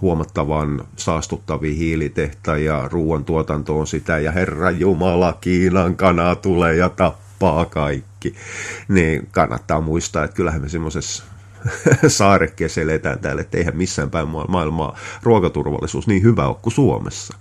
huomattavan 0.01 0.85
saastuttavia 0.97 1.75
hiilitehtä 1.75 2.57
ja 2.57 2.89
ruoantuotanto 2.93 3.79
on 3.79 3.87
sitä, 3.87 4.19
ja 4.19 4.33
Herra 4.33 4.71
Jumala, 4.71 5.39
Kiinan 5.41 5.97
kana 5.97 6.35
tulee 6.35 6.77
ja 6.77 6.89
tappaa 6.89 7.65
kaikki. 7.65 8.35
Niin 8.89 9.29
kannattaa 9.33 9.81
muistaa, 9.81 10.25
että 10.25 10.37
kyllähän 10.37 10.63
me 10.63 10.69
semmoisessa 10.69 11.25
saarekkeessa 12.09 12.81
eletään 12.81 13.19
täällä, 13.19 13.43
että 13.43 13.59
eihän 13.59 13.77
missään 13.77 14.11
päin 14.11 14.29
maailmaa 14.49 14.99
ruokaturvallisuus 15.23 16.07
niin 16.07 16.23
hyvä 16.23 16.47
ole 16.47 16.57
kuin 16.63 16.73
Suomessa. 16.73 17.37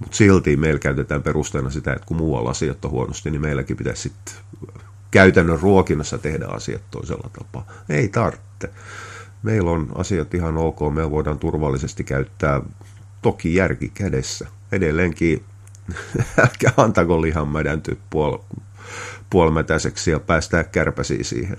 Mutta 0.00 0.16
silti 0.16 0.56
meillä 0.56 0.78
käytetään 0.78 1.22
perusteena 1.22 1.70
sitä, 1.70 1.92
että 1.92 2.06
kun 2.06 2.16
muualla 2.16 2.50
asiat 2.50 2.84
on 2.84 2.90
huonosti, 2.90 3.30
niin 3.30 3.40
meilläkin 3.40 3.76
pitäisi 3.76 4.02
sitten 4.02 4.34
käytännön 5.10 5.60
ruokinnassa 5.60 6.18
tehdä 6.18 6.46
asiat 6.46 6.82
toisella 6.90 7.30
tapaa. 7.38 7.66
Ei 7.88 8.08
tarvitse. 8.08 8.70
Meillä 9.42 9.70
on 9.70 9.88
asiat 9.94 10.34
ihan 10.34 10.56
ok, 10.56 10.78
me 10.94 11.10
voidaan 11.10 11.38
turvallisesti 11.38 12.04
käyttää 12.04 12.60
toki 13.22 13.54
järki 13.54 13.90
kädessä. 13.94 14.46
Edelleenkin 14.72 15.44
älkää 16.38 16.72
antako 16.76 17.22
lihan 17.22 17.48
mädäntyä 17.48 17.96
puol, 18.10 18.38
puolimetäiseksi 19.30 20.10
ja 20.10 20.20
päästää 20.20 20.64
kärpäsiä 20.64 21.24
siihen. 21.24 21.58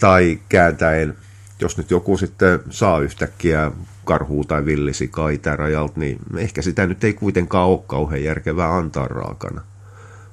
Tai 0.00 0.40
kääntäen, 0.48 1.16
jos 1.60 1.78
nyt 1.78 1.90
joku 1.90 2.16
sitten 2.16 2.60
saa 2.70 3.00
yhtäkkiä 3.00 3.70
karhuu 4.08 4.44
tai 4.44 4.64
villisikaa 4.64 5.28
itärajalta, 5.28 6.00
niin 6.00 6.18
ehkä 6.36 6.62
sitä 6.62 6.86
nyt 6.86 7.04
ei 7.04 7.14
kuitenkaan 7.14 7.68
ole 7.68 7.80
kauhean 7.86 8.24
järkevää 8.24 8.76
antaa 8.76 9.08
raakana. 9.08 9.60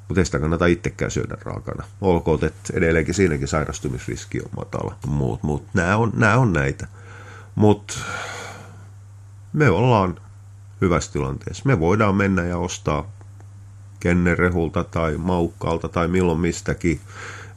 Mutta 0.08 0.22
ei 0.22 0.26
sitä 0.26 0.40
kannata 0.40 0.66
itsekään 0.66 1.12
syödä 1.12 1.38
raakana. 1.42 1.84
Olkoon, 2.02 2.46
että 2.46 2.74
edelleenkin 2.74 3.14
siinäkin 3.14 3.48
sairastumisriski 3.48 4.42
on 4.42 4.50
matala. 4.58 4.96
Muut, 5.08 5.44
mut, 5.44 5.66
nämä 5.74 5.98
on, 5.98 6.12
nämä 6.16 6.38
on 6.38 6.54
näitä. 6.54 6.88
Mutta 7.56 7.94
me 9.54 9.70
ollaan 9.70 10.16
hyvässä 10.82 11.14
tilanteessa. 11.14 11.64
Me 11.66 11.80
voidaan 11.80 12.16
mennä 12.16 12.44
ja 12.44 12.58
ostaa 12.58 13.12
kennerehulta 14.00 14.84
tai 14.84 15.18
maukkaalta 15.18 15.90
tai 15.90 16.08
milloin 16.08 16.40
mistäkin 16.40 17.00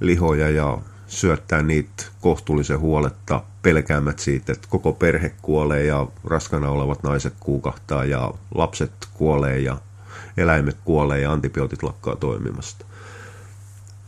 lihoja 0.00 0.50
ja 0.50 0.78
syöttää 1.06 1.62
niitä 1.62 2.04
kohtuullisen 2.20 2.78
huoletta 2.78 3.42
pelkäämät 3.68 4.18
siitä, 4.18 4.52
että 4.52 4.68
koko 4.70 4.92
perhe 4.92 5.32
kuolee 5.42 5.84
ja 5.84 6.06
raskana 6.24 6.70
olevat 6.70 7.02
naiset 7.02 7.34
kuukahtaa 7.40 8.04
ja 8.04 8.34
lapset 8.54 8.92
kuolee 9.14 9.58
ja 9.58 9.78
eläimet 10.36 10.76
kuolee 10.84 11.20
ja 11.20 11.32
antibiootit 11.32 11.82
lakkaa 11.82 12.16
toimimasta. 12.16 12.84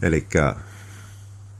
Eli 0.03 0.27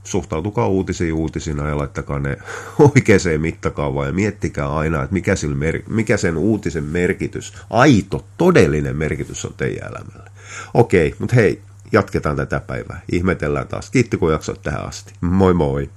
suhtautukaa 0.03 0.67
uutisiin 0.67 1.13
uutisina 1.13 1.69
ja 1.69 1.77
laittakaa 1.77 2.19
ne 2.19 2.37
oikeaan 2.95 3.41
mittakaavaan 3.41 4.07
ja 4.07 4.13
miettikää 4.13 4.75
aina, 4.75 5.03
että 5.03 5.13
mikä, 5.13 5.33
mer- 5.55 5.83
mikä 5.89 6.17
sen 6.17 6.37
uutisen 6.37 6.83
merkitys, 6.83 7.53
aito, 7.69 8.25
todellinen 8.37 8.95
merkitys 8.95 9.45
on 9.45 9.53
teidän 9.57 9.89
elämälle. 9.89 10.31
Okei, 10.73 11.15
mutta 11.19 11.35
hei, 11.35 11.61
jatketaan 11.91 12.35
tätä 12.35 12.59
päivää. 12.59 13.01
Ihmetellään 13.11 13.67
taas. 13.67 13.89
Kiitti 13.89 14.17
kun 14.17 14.31
jaksoit 14.31 14.61
tähän 14.61 14.85
asti. 14.85 15.13
Moi 15.21 15.53
moi! 15.53 15.89